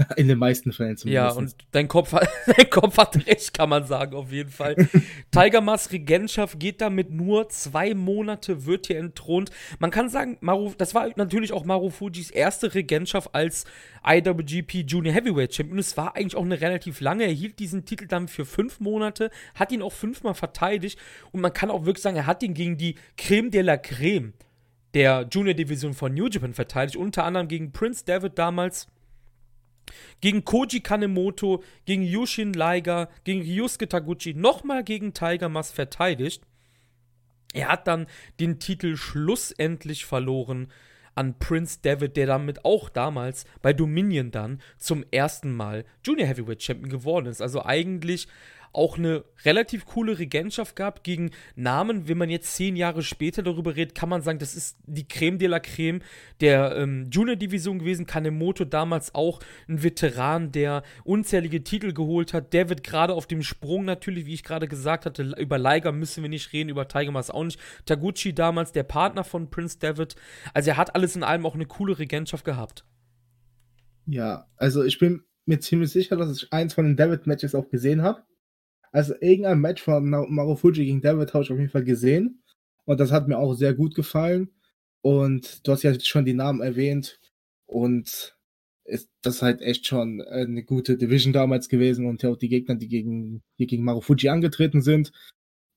In 0.16 0.28
den 0.28 0.38
meisten 0.38 0.72
Fällen 0.72 0.96
zumindest. 0.96 1.36
Ja, 1.36 1.38
und 1.38 1.54
dein 1.72 1.88
Kopf, 1.88 2.12
hat, 2.12 2.28
dein 2.56 2.70
Kopf 2.70 2.96
hat 2.96 3.26
recht, 3.26 3.54
kann 3.54 3.68
man 3.68 3.86
sagen, 3.86 4.14
auf 4.14 4.32
jeden 4.32 4.50
Fall. 4.50 4.76
Tiger 5.30 5.60
Mask 5.60 5.92
Regentschaft 5.92 6.58
geht 6.58 6.80
damit 6.80 7.10
nur 7.10 7.48
zwei 7.48 7.94
Monate, 7.94 8.66
wird 8.66 8.86
hier 8.86 8.98
entthront. 8.98 9.50
Man 9.78 9.90
kann 9.90 10.08
sagen, 10.08 10.38
Maru, 10.40 10.72
das 10.78 10.94
war 10.94 11.08
natürlich 11.16 11.52
auch 11.52 11.64
Maru 11.64 11.90
Fujis 11.90 12.30
erste 12.30 12.74
Regentschaft 12.74 13.34
als 13.34 13.64
IWGP 14.06 14.84
Junior 14.86 15.14
Heavyweight 15.14 15.54
Champion. 15.54 15.78
Es 15.78 15.96
war 15.96 16.16
eigentlich 16.16 16.36
auch 16.36 16.44
eine 16.44 16.60
relativ 16.60 17.00
lange. 17.00 17.24
Er 17.24 17.32
hielt 17.32 17.58
diesen 17.58 17.84
Titel 17.84 18.06
dann 18.06 18.28
für 18.28 18.44
fünf 18.44 18.80
Monate, 18.80 19.30
hat 19.54 19.72
ihn 19.72 19.82
auch 19.82 19.92
fünfmal 19.92 20.34
verteidigt. 20.34 20.98
Und 21.32 21.40
man 21.40 21.52
kann 21.52 21.70
auch 21.70 21.84
wirklich 21.84 22.02
sagen, 22.02 22.16
er 22.16 22.26
hat 22.26 22.42
ihn 22.42 22.54
gegen 22.54 22.76
die 22.76 22.94
Creme 23.16 23.50
de 23.50 23.62
la 23.62 23.76
Creme 23.76 24.32
der 24.94 25.26
Junior 25.30 25.54
Division 25.54 25.94
von 25.94 26.14
New 26.14 26.26
Japan 26.26 26.54
verteidigt. 26.54 26.96
Unter 26.96 27.24
anderem 27.24 27.48
gegen 27.48 27.72
Prince 27.72 28.04
David 28.04 28.38
damals 28.38 28.88
gegen 30.20 30.44
Koji 30.44 30.80
Kanemoto, 30.80 31.62
gegen 31.84 32.02
Yushin 32.02 32.52
Liger, 32.52 33.08
gegen 33.24 33.42
Ryusuke 33.42 33.88
Taguchi, 33.88 34.34
nochmal 34.34 34.84
gegen 34.84 35.14
Tiger 35.14 35.48
Mask 35.48 35.74
verteidigt. 35.74 36.42
Er 37.52 37.68
hat 37.68 37.86
dann 37.86 38.06
den 38.38 38.58
Titel 38.58 38.96
schlussendlich 38.96 40.04
verloren 40.04 40.68
an 41.14 41.38
Prince 41.38 41.80
David, 41.82 42.16
der 42.16 42.26
damit 42.26 42.64
auch 42.64 42.88
damals 42.88 43.44
bei 43.62 43.72
Dominion 43.72 44.30
dann 44.30 44.62
zum 44.78 45.04
ersten 45.10 45.52
Mal 45.52 45.84
Junior 46.04 46.28
Heavyweight 46.28 46.62
Champion 46.62 46.88
geworden 46.88 47.26
ist. 47.26 47.42
Also 47.42 47.64
eigentlich 47.64 48.28
auch 48.72 48.98
eine 48.98 49.24
relativ 49.44 49.84
coole 49.84 50.18
Regentschaft 50.18 50.76
gehabt 50.76 51.02
gegen 51.02 51.30
Namen. 51.56 52.08
Wenn 52.08 52.18
man 52.18 52.30
jetzt 52.30 52.54
zehn 52.54 52.76
Jahre 52.76 53.02
später 53.02 53.42
darüber 53.42 53.74
redet, 53.74 53.94
kann 53.94 54.08
man 54.08 54.22
sagen, 54.22 54.38
das 54.38 54.54
ist 54.54 54.78
die 54.86 55.08
Creme 55.08 55.38
de 55.38 55.48
la 55.48 55.60
Creme 55.60 56.00
der 56.40 56.76
ähm, 56.76 57.08
Junior-Division 57.10 57.80
gewesen. 57.80 58.06
Kanemoto 58.06 58.64
damals 58.64 59.14
auch 59.14 59.40
ein 59.68 59.82
Veteran, 59.82 60.52
der 60.52 60.82
unzählige 61.04 61.64
Titel 61.64 61.92
geholt 61.92 62.32
hat. 62.32 62.52
Der 62.52 62.68
wird 62.68 62.84
gerade 62.84 63.14
auf 63.14 63.26
dem 63.26 63.42
Sprung 63.42 63.84
natürlich, 63.84 64.26
wie 64.26 64.34
ich 64.34 64.44
gerade 64.44 64.68
gesagt 64.68 65.06
hatte, 65.06 65.34
über 65.38 65.58
Liger 65.58 65.92
müssen 65.92 66.22
wir 66.22 66.30
nicht 66.30 66.52
reden, 66.52 66.70
über 66.70 66.86
Tiger 66.86 67.10
Mask 67.10 67.34
auch 67.34 67.44
nicht. 67.44 67.58
Taguchi 67.86 68.34
damals, 68.34 68.72
der 68.72 68.84
Partner 68.84 69.24
von 69.24 69.50
Prince 69.50 69.78
David. 69.78 70.14
Also 70.54 70.70
er 70.70 70.76
hat 70.76 70.94
alles 70.94 71.16
in 71.16 71.24
allem 71.24 71.44
auch 71.44 71.54
eine 71.54 71.66
coole 71.66 71.98
Regentschaft 71.98 72.44
gehabt. 72.44 72.84
Ja, 74.06 74.46
also 74.56 74.84
ich 74.84 74.98
bin 74.98 75.24
mir 75.46 75.60
ziemlich 75.60 75.90
sicher, 75.90 76.16
dass 76.16 76.36
ich 76.36 76.52
eins 76.52 76.74
von 76.74 76.84
den 76.84 76.96
David-Matches 76.96 77.54
auch 77.54 77.68
gesehen 77.68 78.02
habe. 78.02 78.22
Also 78.92 79.14
irgendein 79.20 79.60
Match 79.60 79.82
von 79.82 80.08
Marufuji 80.08 80.84
gegen 80.84 81.00
David 81.00 81.32
habe 81.32 81.44
ich 81.44 81.50
auf 81.50 81.58
jeden 81.58 81.70
Fall 81.70 81.84
gesehen. 81.84 82.42
Und 82.84 82.98
das 82.98 83.12
hat 83.12 83.28
mir 83.28 83.38
auch 83.38 83.54
sehr 83.54 83.74
gut 83.74 83.94
gefallen. 83.94 84.50
Und 85.02 85.66
du 85.66 85.72
hast 85.72 85.82
ja 85.82 85.98
schon 86.00 86.24
die 86.24 86.34
Namen 86.34 86.60
erwähnt. 86.60 87.20
Und 87.66 88.36
ist 88.84 89.10
das 89.22 89.42
halt 89.42 89.62
echt 89.62 89.86
schon 89.86 90.20
eine 90.20 90.64
gute 90.64 90.96
Division 90.96 91.32
damals 91.32 91.68
gewesen 91.68 92.06
und 92.06 92.22
ja 92.22 92.30
auch 92.30 92.36
die 92.36 92.48
Gegner, 92.48 92.74
die 92.74 92.88
gegen, 92.88 93.42
die 93.58 93.66
gegen 93.66 93.84
Marufuji 93.84 94.28
angetreten 94.28 94.82
sind. 94.82 95.12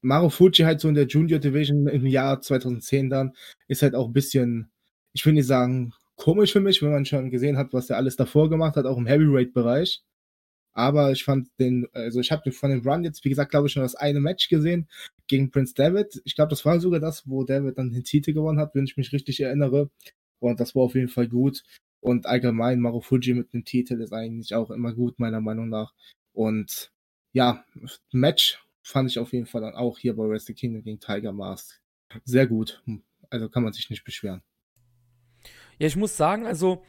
Marufuji 0.02 0.66
halt 0.66 0.82
so 0.82 0.90
in 0.90 0.96
der 0.96 1.08
Junior 1.08 1.40
Division 1.40 1.88
im 1.88 2.06
Jahr 2.08 2.42
2010 2.42 3.10
dann 3.10 3.34
ist 3.68 3.84
halt 3.84 3.96
auch 3.96 4.08
ein 4.08 4.14
bisschen, 4.14 4.72
ich 5.14 5.26
will 5.26 5.34
nicht 5.34 5.48
sagen 5.48 5.94
komisch 6.16 6.52
für 6.54 6.60
mich, 6.60 6.82
wenn 6.82 6.92
man 6.92 7.06
schon 7.06 7.32
gesehen 7.32 7.58
hat, 7.58 7.74
was 7.74 7.90
er 7.90 7.98
alles 7.98 8.16
davor 8.16 8.50
gemacht 8.50 8.76
hat, 8.76 8.86
auch 8.86 8.98
im 8.98 9.08
Heavyweight 9.08 9.54
Bereich. 9.54 10.02
Aber 10.74 11.12
ich 11.12 11.24
fand 11.24 11.50
den, 11.60 11.88
also 11.94 12.20
ich 12.20 12.32
habe 12.32 12.52
von 12.52 12.72
dem 12.72 12.88
Run 12.88 13.04
jetzt, 13.04 13.24
wie 13.26 13.30
gesagt, 13.30 13.52
glaube 13.52 13.68
ich, 13.68 13.74
schon 13.74 13.84
das 13.84 13.96
eine 13.96 14.20
Match 14.20 14.50
gesehen 14.50 14.88
gegen 15.28 15.52
Prince 15.52 15.74
David. 15.76 16.22
Ich 16.26 16.36
glaube, 16.36 16.50
das 16.50 16.66
war 16.66 16.80
sogar 16.80 17.00
das, 17.00 17.28
wo 17.28 17.44
David 17.44 17.78
dann 17.78 17.92
den 17.92 18.04
Titel 18.04 18.34
gewonnen 18.34 18.60
hat, 18.60 18.74
wenn 18.76 18.86
ich 18.86 18.98
mich 18.98 19.14
richtig 19.14 19.40
erinnere. 19.40 19.90
Und 20.40 20.60
das 20.60 20.76
war 20.76 20.84
auf 20.84 20.96
jeden 20.96 21.10
Fall 21.10 21.28
gut. 21.28 21.64
Und 22.00 22.26
allgemein 22.26 22.80
Marufuji 22.80 23.34
mit 23.34 23.54
dem 23.54 23.64
Titel 23.66 24.02
ist 24.02 24.14
eigentlich 24.14 24.56
auch 24.56 24.72
immer 24.72 24.94
gut, 24.94 25.20
meiner 25.20 25.42
Meinung 25.42 25.70
nach. 25.70 25.94
Und 26.34 26.92
ja, 27.32 27.64
Match 28.12 28.66
fand 28.82 29.10
ich 29.10 29.20
auf 29.20 29.32
jeden 29.32 29.46
Fall 29.46 29.62
dann 29.62 29.76
auch 29.76 29.98
hier 29.98 30.16
bei 30.16 30.28
Wrestle 30.28 30.56
Kingdom 30.56 30.84
gegen 30.84 31.00
Tiger 31.00 31.32
Mask 31.32 31.80
sehr 32.26 32.48
gut. 32.48 32.84
Also 33.30 33.50
kann 33.50 33.64
man 33.64 33.74
sich 33.74 33.90
nicht 33.90 34.04
beschweren. 34.04 34.44
Ja, 35.80 35.88
ich 35.88 35.96
muss 35.96 36.16
sagen, 36.16 36.46
also 36.46 36.84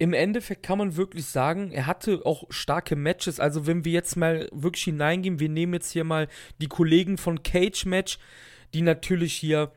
im 0.00 0.14
Endeffekt 0.14 0.62
kann 0.62 0.78
man 0.78 0.96
wirklich 0.96 1.26
sagen, 1.26 1.72
er 1.72 1.86
hatte 1.86 2.22
auch 2.24 2.44
starke 2.48 2.96
Matches. 2.96 3.38
Also, 3.38 3.66
wenn 3.66 3.84
wir 3.84 3.92
jetzt 3.92 4.16
mal 4.16 4.48
wirklich 4.50 4.84
hineingehen, 4.84 5.40
wir 5.40 5.50
nehmen 5.50 5.74
jetzt 5.74 5.90
hier 5.90 6.04
mal 6.04 6.26
die 6.58 6.68
Kollegen 6.68 7.18
von 7.18 7.42
Cage 7.42 7.84
Match, 7.84 8.18
die 8.72 8.80
natürlich 8.80 9.34
hier 9.34 9.72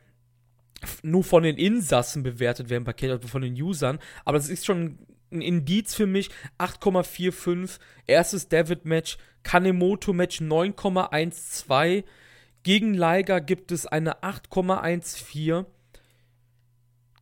nur 1.02 1.26
von 1.26 1.44
den 1.44 1.58
Insassen 1.58 2.24
bewertet 2.24 2.70
werden 2.70 2.86
bei 2.86 2.94
Cage, 2.94 3.12
also 3.12 3.28
von 3.28 3.42
den 3.42 3.62
Usern. 3.62 4.00
Aber 4.24 4.38
es 4.38 4.48
ist 4.48 4.66
schon 4.66 4.98
ein 5.30 5.42
Indiz 5.42 5.94
für 5.94 6.08
mich. 6.08 6.30
8,45. 6.58 7.80
Erstes 8.08 8.48
David-Match. 8.48 9.18
Kanemoto-Match 9.44 10.40
9,12. 10.40 12.06
Gegen 12.64 12.94
Liger 12.94 13.42
gibt 13.42 13.74
es 13.74 13.86
eine 13.86 14.24
8,14. 14.24 15.66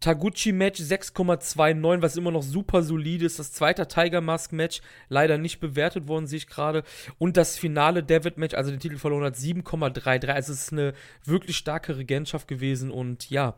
Taguchi-Match 0.02 0.82
6,29, 0.82 2.02
was 2.02 2.18
immer 2.18 2.32
noch 2.32 2.42
super 2.42 2.82
solide 2.82 3.26
ist. 3.26 3.40
Das 3.40 3.54
zweite 3.54 3.88
Tiger 3.88 4.20
Mask-Match 4.20 4.82
leider 5.10 5.38
nicht 5.38 5.60
bewertet 5.60 6.08
worden, 6.08 6.28
sehe 6.28 6.38
ich 6.38 6.48
gerade. 6.48 6.84
Und 7.20 7.38
das 7.38 7.58
finale 7.58 8.04
David-Match, 8.04 8.56
also 8.56 8.72
den 8.72 8.80
Titel 8.80 8.98
verloren 8.98 9.24
hat, 9.24 9.36
7,33. 9.36 10.28
Also 10.28 10.54
es 10.54 10.64
ist 10.64 10.74
eine 10.74 10.94
wirklich 11.24 11.56
starke 11.56 11.98
Regentschaft 11.98 12.48
gewesen. 12.48 12.92
Und 12.92 13.30
ja, 13.30 13.58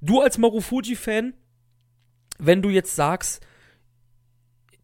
du 0.00 0.20
als 0.20 0.38
Marufuji-Fan, 0.38 1.32
wenn 2.38 2.62
du 2.62 2.68
jetzt 2.68 2.94
sagst, 2.94 3.44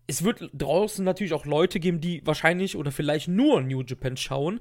es 0.07 0.25
wird 0.25 0.51
draußen 0.55 1.05
natürlich 1.05 1.35
auch 1.35 1.47
Leute 1.47 1.81
geben, 1.81 2.01
die 2.01 2.27
wahrscheinlich 2.27 2.77
oder 2.77 2.93
vielleicht 2.93 3.29
nur 3.29 3.61
New 3.63 3.83
Japan 3.83 4.17
schauen. 4.17 4.61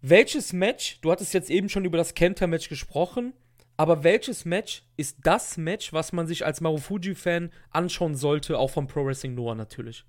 Welches 0.00 0.52
Match, 0.52 1.00
du 1.00 1.10
hattest 1.10 1.32
jetzt 1.32 1.50
eben 1.50 1.68
schon 1.68 1.84
über 1.84 1.96
das 1.96 2.14
Kenta-Match 2.14 2.68
gesprochen, 2.68 3.32
aber 3.76 4.04
welches 4.04 4.44
Match 4.44 4.84
ist 4.96 5.18
das 5.22 5.56
Match, 5.56 5.92
was 5.92 6.12
man 6.12 6.26
sich 6.26 6.46
als 6.46 6.60
Marufuji-Fan 6.60 7.50
anschauen 7.70 8.14
sollte, 8.14 8.58
auch 8.58 8.70
vom 8.70 8.86
Pro 8.86 9.04
Wrestling 9.04 9.34
Noah 9.34 9.54
natürlich? 9.54 10.04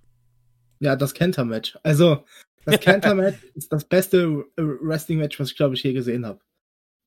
Ja, 0.80 0.96
das 0.96 1.14
Kenta-Match. 1.14 1.78
Also, 1.84 2.24
das 2.66 2.80
Kenta-Match 2.80 3.38
ist 3.56 3.72
das 3.72 3.86
beste 3.86 4.46
Wrestling-Match, 4.56 5.40
was 5.40 5.52
ich, 5.52 5.58
glaube 5.58 5.76
ich, 5.76 5.84
je 5.84 5.94
gesehen 5.94 6.26
habe. 6.26 6.40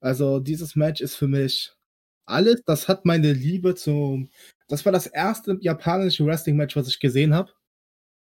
Also, 0.01 0.41
dieses 0.41 0.77
Match 0.77 1.01
ist 1.01 1.17
für 1.17 1.29
mich 1.29 1.73
alles. 2.27 2.63
Das 2.65 2.89
hat 2.89 3.05
meine 3.05 3.33
Liebe 3.33 3.75
zum. 3.75 4.31
Das 4.69 4.85
war 4.85 4.93
das 4.93 5.07
erste 5.07 5.59
japanische 5.61 6.25
Wrestling-Match, 6.27 6.77
was 6.77 6.89
ich 6.89 7.01
gesehen 7.01 7.35
habe. 7.35 7.53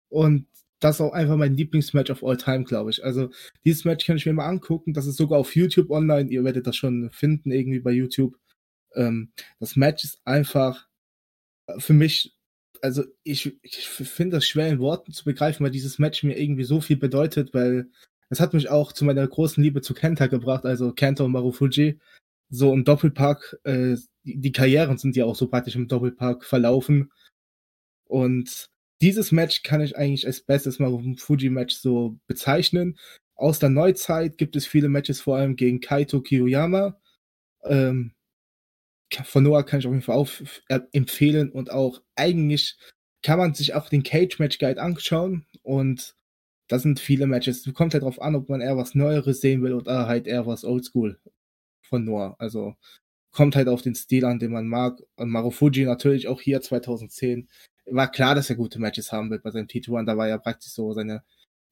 Und 0.09 0.47
das 0.87 0.97
ist 0.97 1.01
auch 1.01 1.13
einfach 1.13 1.37
mein 1.37 1.57
Lieblingsmatch 1.57 2.11
of 2.11 2.23
all 2.23 2.37
time, 2.37 2.63
glaube 2.63 2.91
ich. 2.91 3.05
Also 3.05 3.31
dieses 3.65 3.85
Match 3.85 4.07
kann 4.07 4.17
ich 4.17 4.27
mir 4.27 4.33
mal 4.33 4.47
angucken. 4.47 4.95
Das 4.95 5.07
ist 5.07 5.17
sogar 5.17 5.41
auf 5.41 5.57
YouTube 5.57 5.91
online. 5.91 6.31
Ihr 6.31 6.45
werdet 6.45 6.67
das 6.67 6.77
schon 6.77 7.11
finden, 7.11 7.51
irgendwie 7.51 7.81
bei 7.81 7.91
YouTube. 7.91 8.37
Ähm, 8.95 9.33
das 9.59 9.75
Match 9.75 10.05
ist 10.05 10.21
einfach 10.25 10.87
äh, 11.67 11.81
für 11.81 11.93
mich, 11.93 12.37
also 12.83 13.03
ich, 13.25 13.59
ich 13.63 13.89
finde 13.89 14.37
das 14.37 14.47
schwer 14.47 14.69
in 14.69 14.79
Worten 14.79 15.13
zu 15.13 15.25
begreifen, 15.25 15.65
weil 15.65 15.73
dieses 15.73 15.99
Match 15.99 16.23
mir 16.23 16.39
irgendwie 16.39 16.65
so 16.65 16.81
viel 16.81 16.97
bedeutet, 16.97 17.53
weil 17.53 17.91
es 18.31 18.39
hat 18.41 18.55
mich 18.55 18.71
auch 18.71 18.93
zu 18.93 19.05
meiner 19.05 19.27
großen 19.27 19.63
Liebe 19.63 19.83
zu 19.83 19.93
Kenta 19.93 20.29
gebracht, 20.29 20.65
also 20.67 20.93
Kenta 20.93 21.25
und 21.25 21.33
Marufuji. 21.33 21.99
So 22.49 22.73
im 22.73 22.85
Doppelpark, 22.85 23.59
äh, 23.65 23.97
die, 24.25 24.39
die 24.41 24.53
Karrieren 24.53 24.99
sind 24.99 25.17
ja 25.17 25.25
auch 25.25 25.35
so 25.35 25.49
praktisch 25.49 25.75
im 25.75 25.89
Doppelpark 25.89 26.45
verlaufen. 26.45 27.11
Und 28.05 28.71
dieses 29.01 29.33
Match 29.33 29.63
kann 29.63 29.81
ich 29.81 29.97
eigentlich 29.97 30.27
als 30.27 30.41
bestes 30.41 30.77
Fuji-Match 30.77 31.75
so 31.77 32.19
bezeichnen. 32.27 32.99
Aus 33.35 33.59
der 33.59 33.69
Neuzeit 33.69 34.39
gibt 34.39 34.57
es 34.57 34.67
viele 34.67 34.89
Matches, 34.89 35.21
vor 35.21 35.37
allem 35.37 35.57
gegen 35.57 35.81
Kaito 35.81 36.23
Kiyoyama. 36.23 36.99
Ähm, 37.65 38.13
von 39.25 39.45
Noah 39.45 39.65
kann 39.65 39.81
ich 39.81 39.87
auf 39.87 39.93
jeden 39.93 40.03
Fall 40.03 40.17
auch 40.17 40.31
empfehlen 40.93 41.51
und 41.53 41.71
auch 41.71 42.03
eigentlich 42.17 42.77
kann 43.23 43.39
man 43.39 43.55
sich 43.55 43.75
auch 43.75 43.89
den 43.89 44.03
Cage 44.03 44.39
Match 44.39 44.59
Guide 44.59 44.81
anschauen 44.81 45.47
und 45.63 46.17
das 46.69 46.83
sind 46.83 46.99
viele 47.01 47.27
Matches. 47.27 47.67
Es 47.67 47.75
kommt 47.75 47.95
halt 47.95 48.03
darauf 48.03 48.21
an, 48.21 48.35
ob 48.35 48.49
man 48.49 48.61
eher 48.61 48.77
was 48.77 48.95
Neueres 48.95 49.41
sehen 49.41 49.63
will 49.63 49.73
oder 49.73 50.07
halt 50.07 50.27
eher 50.27 50.47
was 50.47 50.65
Oldschool 50.65 51.21
von 51.83 52.05
Noah. 52.05 52.37
Also 52.39 52.75
kommt 53.31 53.55
halt 53.57 53.69
auf 53.69 53.83
den 53.83 53.95
Stil 53.95 54.25
an, 54.25 54.39
den 54.39 54.53
man 54.53 54.67
mag. 54.67 55.01
Und 55.17 55.31
Marufuji 55.31 55.85
natürlich 55.85 56.27
auch 56.29 56.41
hier 56.41 56.61
2010 56.61 57.49
war 57.87 58.11
klar, 58.11 58.35
dass 58.35 58.51
er 58.51 58.57
gute 58.57 58.79
Matches 58.81 59.13
haben 59.13 59.31
wird 59.31 59.43
bei 59.43 59.51
seinem 59.51 59.67
T2 59.67 59.99
und 60.01 60.07
da 60.07 60.17
war 60.17 60.29
ja 60.29 60.39
praktisch 60.39 60.73
so 60.73 60.93
seine 60.93 61.23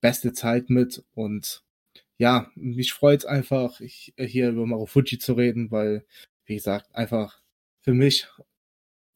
beste 0.01 0.33
Zeit 0.33 0.71
mit 0.71 1.03
und 1.15 1.63
ja, 2.19 2.51
mich 2.55 2.93
freut 2.93 3.27
einfach, 3.27 3.81
ich, 3.81 4.15
hier 4.19 4.51
über 4.51 4.67
Marufuji 4.67 5.19
zu 5.19 5.35
reden, 5.35 5.71
weil, 5.71 6.05
wie 6.47 6.55
gesagt, 6.55 6.95
einfach 6.95 7.41
für 7.83 7.95
mich 7.95 8.29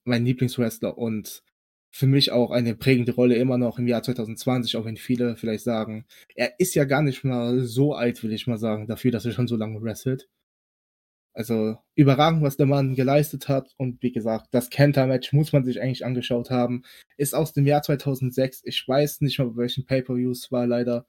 mein 0.04 0.24
Lieblingswrestler 0.24 0.98
und 0.98 1.42
für 1.90 2.06
mich 2.06 2.32
auch 2.32 2.50
eine 2.50 2.74
prägende 2.74 3.12
Rolle 3.12 3.37
immer 3.37 3.58
noch 3.58 3.78
im 3.78 3.88
Jahr 3.88 4.02
2020, 4.02 4.76
auch 4.76 4.84
wenn 4.84 4.96
viele 4.96 5.37
vielleicht 5.37 5.64
sagen, 5.64 6.06
er 6.34 6.58
ist 6.61 6.74
ja 6.74 6.84
gar 6.84 7.02
nicht 7.02 7.24
mal 7.24 7.61
so 7.61 7.94
alt, 7.94 8.22
will 8.22 8.32
ich 8.32 8.46
mal 8.46 8.58
sagen, 8.58 8.87
dafür, 8.87 9.11
dass 9.11 9.24
er 9.24 9.32
schon 9.32 9.48
so 9.48 9.56
lange 9.56 9.80
wrestelt. 9.82 10.28
Also 11.38 11.79
überragend, 11.94 12.42
was 12.42 12.57
der 12.57 12.66
Mann 12.66 12.96
geleistet 12.96 13.48
hat. 13.48 13.72
Und 13.77 14.03
wie 14.03 14.11
gesagt, 14.11 14.48
das 14.51 14.70
Kenta-Match 14.70 15.33
muss 15.33 15.53
man 15.53 15.64
sich 15.64 15.81
eigentlich 15.81 16.05
angeschaut 16.05 16.51
haben. 16.51 16.83
Ist 17.16 17.33
aus 17.33 17.53
dem 17.53 17.64
Jahr 17.64 17.81
2006. 17.81 18.62
Ich 18.64 18.83
weiß 18.88 19.20
nicht 19.20 19.38
mal, 19.38 19.46
bei 19.51 19.59
welchen 19.59 19.87
Pay-Per-Views 19.87 20.51
war 20.51 20.66
leider. 20.66 21.07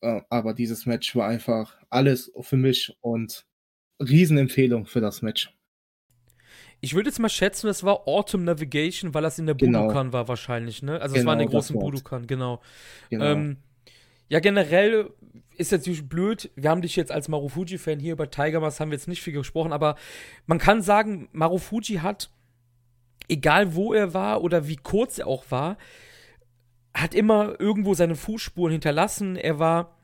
Äh, 0.00 0.22
aber 0.30 0.54
dieses 0.54 0.86
Match 0.86 1.14
war 1.16 1.28
einfach 1.28 1.76
alles 1.90 2.32
für 2.40 2.56
mich 2.56 2.96
und 3.02 3.44
Riesenempfehlung 4.00 4.86
für 4.86 5.02
das 5.02 5.20
Match. 5.20 5.54
Ich 6.80 6.94
würde 6.94 7.10
jetzt 7.10 7.18
mal 7.18 7.28
schätzen, 7.28 7.66
das 7.66 7.84
war 7.84 8.08
Autumn 8.08 8.44
Navigation, 8.44 9.12
weil 9.12 9.22
das 9.22 9.38
in 9.38 9.44
der 9.44 9.54
genau. 9.54 9.82
Budokan 9.82 10.14
war 10.14 10.28
wahrscheinlich, 10.28 10.82
ne? 10.82 10.98
Also 10.98 11.14
es 11.14 11.20
genau, 11.20 11.26
war 11.26 11.34
in 11.34 11.40
der 11.40 11.48
großen 11.48 11.78
Budokan, 11.78 12.26
genau. 12.26 12.62
genau. 13.10 13.24
Ähm, 13.26 13.58
ja, 14.32 14.40
generell 14.40 15.10
ist 15.58 15.72
jetzt 15.72 15.82
natürlich 15.82 16.08
blöd. 16.08 16.50
Wir 16.56 16.70
haben 16.70 16.80
dich 16.80 16.96
jetzt 16.96 17.12
als 17.12 17.28
Marufuji-Fan 17.28 17.98
hier 17.98 18.14
über 18.14 18.30
Tiger 18.30 18.60
Mask 18.60 18.80
haben 18.80 18.90
wir 18.90 18.96
jetzt 18.96 19.06
nicht 19.06 19.20
viel 19.20 19.34
gesprochen, 19.34 19.74
aber 19.74 19.94
man 20.46 20.56
kann 20.56 20.80
sagen, 20.80 21.28
Marufuji 21.32 21.96
hat, 21.96 22.30
egal 23.28 23.74
wo 23.74 23.92
er 23.92 24.14
war 24.14 24.42
oder 24.42 24.68
wie 24.68 24.76
kurz 24.76 25.18
er 25.18 25.26
auch 25.26 25.44
war, 25.50 25.76
hat 26.94 27.14
immer 27.14 27.60
irgendwo 27.60 27.92
seine 27.92 28.14
Fußspuren 28.14 28.72
hinterlassen. 28.72 29.36
Er 29.36 29.58
war 29.58 29.98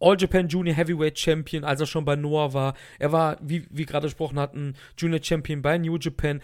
All 0.00 0.16
Japan 0.18 0.48
Junior 0.48 0.74
Heavyweight 0.74 1.18
Champion, 1.18 1.62
als 1.62 1.80
er 1.80 1.86
schon 1.86 2.06
bei 2.06 2.16
Noah 2.16 2.54
war. 2.54 2.74
Er 2.98 3.12
war, 3.12 3.36
wie 3.42 3.66
wir 3.68 3.84
gerade 3.84 4.06
gesprochen 4.06 4.38
hatten, 4.38 4.76
Junior 4.96 5.22
Champion 5.22 5.60
bei 5.60 5.76
New 5.76 5.98
Japan. 5.98 6.40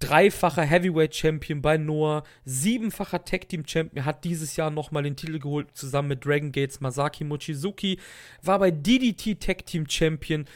Dreifacher 0.00 0.62
Heavyweight 0.62 1.14
Champion 1.14 1.62
bei 1.62 1.78
Noah, 1.78 2.22
siebenfacher 2.44 3.24
Tag 3.24 3.48
Team 3.48 3.66
Champion, 3.66 4.04
hat 4.04 4.24
dieses 4.24 4.56
Jahr 4.56 4.70
nochmal 4.70 5.04
den 5.04 5.16
Titel 5.16 5.38
geholt, 5.38 5.68
zusammen 5.74 6.08
mit 6.08 6.24
Dragon 6.24 6.52
Gates 6.52 6.80
Masaki 6.80 7.24
Mochizuki, 7.24 7.98
war 8.42 8.58
bei 8.58 8.70
DDT 8.70 9.40
Tag 9.40 9.64
Team 9.64 9.88
Champion. 9.88 10.46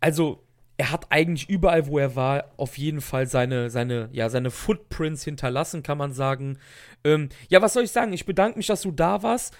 Also, 0.00 0.42
er 0.78 0.92
hat 0.92 1.06
eigentlich 1.10 1.48
überall, 1.48 1.86
wo 1.88 1.98
er 1.98 2.14
war, 2.16 2.52
auf 2.56 2.78
jeden 2.78 3.00
Fall 3.00 3.26
seine, 3.26 3.68
seine, 3.68 4.08
ja, 4.12 4.30
seine 4.30 4.50
Footprints 4.50 5.24
hinterlassen, 5.24 5.82
kann 5.82 5.98
man 5.98 6.12
sagen. 6.12 6.58
Ähm, 7.04 7.28
ja, 7.48 7.60
was 7.60 7.74
soll 7.74 7.84
ich 7.84 7.90
sagen? 7.90 8.12
Ich 8.12 8.26
bedanke 8.26 8.58
mich, 8.58 8.68
dass 8.68 8.82
du 8.82 8.92
da 8.92 9.22
warst. 9.22 9.56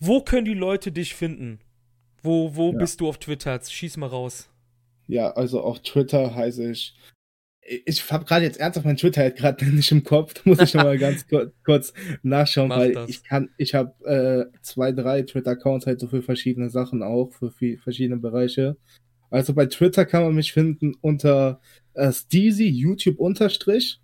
Wo 0.00 0.22
können 0.22 0.46
die 0.46 0.54
Leute 0.54 0.92
dich 0.92 1.14
finden? 1.14 1.60
Wo, 2.22 2.56
wo 2.56 2.72
ja. 2.72 2.78
bist 2.78 3.00
du 3.00 3.08
auf 3.08 3.18
Twitter? 3.18 3.60
Schieß 3.62 3.98
mal 3.98 4.08
raus. 4.08 4.48
Ja, 5.06 5.30
also 5.32 5.60
auf 5.62 5.80
Twitter 5.80 6.34
heiße 6.34 6.70
ich. 6.70 6.96
Ich 7.84 8.10
habe 8.12 8.24
gerade 8.24 8.44
jetzt 8.44 8.60
ernsthaft 8.60 8.86
mein 8.86 8.96
Twitter 8.96 9.22
halt 9.22 9.36
gerade 9.36 9.64
nicht 9.74 9.90
im 9.90 10.04
Kopf. 10.04 10.34
Da 10.34 10.42
muss 10.44 10.60
ich 10.60 10.74
noch 10.74 10.84
mal 10.84 10.98
ganz 10.98 11.26
kurz, 11.26 11.52
kurz 11.64 11.92
nachschauen, 12.22 12.68
Mach 12.68 12.78
weil 12.78 12.92
das. 12.92 13.08
ich 13.08 13.24
kann, 13.24 13.50
ich 13.58 13.74
habe 13.74 13.92
äh, 14.04 14.58
zwei, 14.62 14.92
drei 14.92 15.22
Twitter-Accounts 15.22 15.86
halt 15.86 16.00
so 16.00 16.06
für 16.06 16.22
verschiedene 16.22 16.70
Sachen 16.70 17.02
auch, 17.02 17.32
für 17.32 17.50
viel, 17.50 17.78
verschiedene 17.78 18.18
Bereiche. 18.18 18.76
Also 19.30 19.54
bei 19.54 19.66
Twitter 19.66 20.04
kann 20.04 20.22
man 20.22 20.34
mich 20.34 20.52
finden 20.52 20.94
unter 21.00 21.60
äh, 21.94 22.12
Steezy 22.12 22.68
YouTube 22.68 23.18
Unterstrich. 23.18 24.00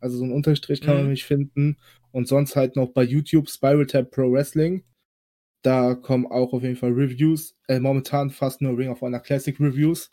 Also 0.00 0.18
so 0.18 0.24
ein 0.24 0.32
Unterstrich 0.32 0.80
kann 0.80 0.96
mhm. 0.96 1.02
man 1.02 1.10
mich 1.10 1.24
finden. 1.24 1.76
Und 2.10 2.26
sonst 2.26 2.56
halt 2.56 2.76
noch 2.76 2.88
bei 2.88 3.02
YouTube 3.02 3.48
Spiral 3.48 3.86
Tab 3.86 4.10
Pro 4.10 4.32
Wrestling. 4.32 4.82
Da 5.62 5.94
kommen 5.94 6.26
auch 6.26 6.52
auf 6.52 6.62
jeden 6.62 6.76
Fall 6.76 6.92
Reviews. 6.92 7.56
Äh, 7.68 7.80
momentan 7.80 8.30
fast 8.30 8.60
nur 8.60 8.76
Ring 8.76 8.90
of 8.90 9.00
Honor 9.00 9.20
Classic 9.20 9.58
Reviews. 9.60 10.10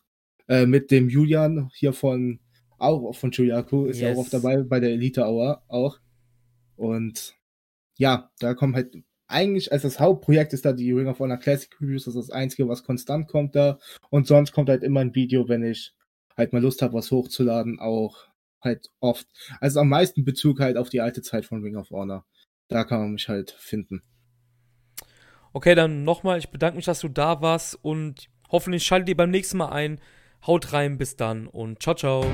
Äh, 0.48 0.66
mit 0.66 0.92
dem 0.92 1.10
Julian 1.10 1.70
hier 1.74 1.94
von, 1.94 2.40
auch 2.78 3.14
von 3.16 3.32
Chuyaku, 3.32 3.86
ist 3.86 4.00
yes. 4.00 4.02
ja 4.02 4.14
auch 4.14 4.18
oft 4.20 4.34
dabei 4.34 4.64
bei 4.64 4.80
der 4.80 4.92
Elite 4.92 5.22
Hour 5.22 5.64
auch. 5.68 6.00
Und 6.76 7.36
ja, 7.98 8.32
da 8.40 8.54
kommen 8.54 8.76
halt 8.76 8.96
eigentlich 9.28 9.72
als 9.72 9.82
das 9.82 10.00
Hauptprojekt 10.00 10.54
ist 10.54 10.66
da 10.66 10.74
die 10.74 10.92
Ring 10.92 11.08
of 11.08 11.20
Honor 11.20 11.38
Classic 11.38 11.70
Reviews, 11.82 12.06
das 12.06 12.16
ist 12.16 12.30
das 12.30 12.36
einzige, 12.36 12.68
was 12.68 12.84
konstant 12.84 13.28
kommt 13.28 13.56
da. 13.56 13.80
Und 14.10 14.28
sonst 14.28 14.52
kommt 14.52 14.70
halt 14.70 14.84
immer 14.84 15.00
ein 15.00 15.16
Video, 15.16 15.48
wenn 15.50 15.64
ich 15.64 15.94
halt 16.38 16.54
mal 16.54 16.62
Lust 16.62 16.82
habe, 16.82 16.94
was 16.94 17.12
hochzuladen, 17.12 17.80
auch 17.80 18.28
halt 18.62 18.92
oft. 19.00 19.28
Also 19.60 19.80
am 19.80 19.90
meisten 19.90 20.26
Bezug 20.26 20.60
halt 20.60 20.78
auf 20.78 20.90
die 20.90 21.02
alte 21.02 21.22
Zeit 21.22 21.46
von 21.46 21.62
Ring 21.62 21.76
of 21.76 21.92
Honor. 21.92 22.26
Da 22.68 22.84
kann 22.84 23.00
man 23.00 23.12
mich 23.12 23.30
halt 23.30 23.52
finden. 23.52 24.02
Okay, 25.54 25.76
dann 25.76 26.04
nochmal, 26.04 26.38
ich 26.38 26.50
bedanke 26.50 26.76
mich, 26.76 26.86
dass 26.86 27.00
du 27.00 27.08
da 27.08 27.42
warst 27.42 27.80
und 27.82 28.28
hoffentlich 28.52 28.84
schaltet 28.84 29.10
ihr 29.10 29.18
beim 29.18 29.32
nächsten 29.32 29.58
Mal 29.58 29.70
ein. 29.70 30.02
Haut 30.46 30.74
rein, 30.74 30.98
bis 30.98 31.16
dann 31.16 31.48
und 31.48 31.82
ciao, 31.82 31.96
ciao. 31.96 32.26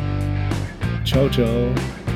Ciao, 1.03 1.29
ciao. 1.29 2.10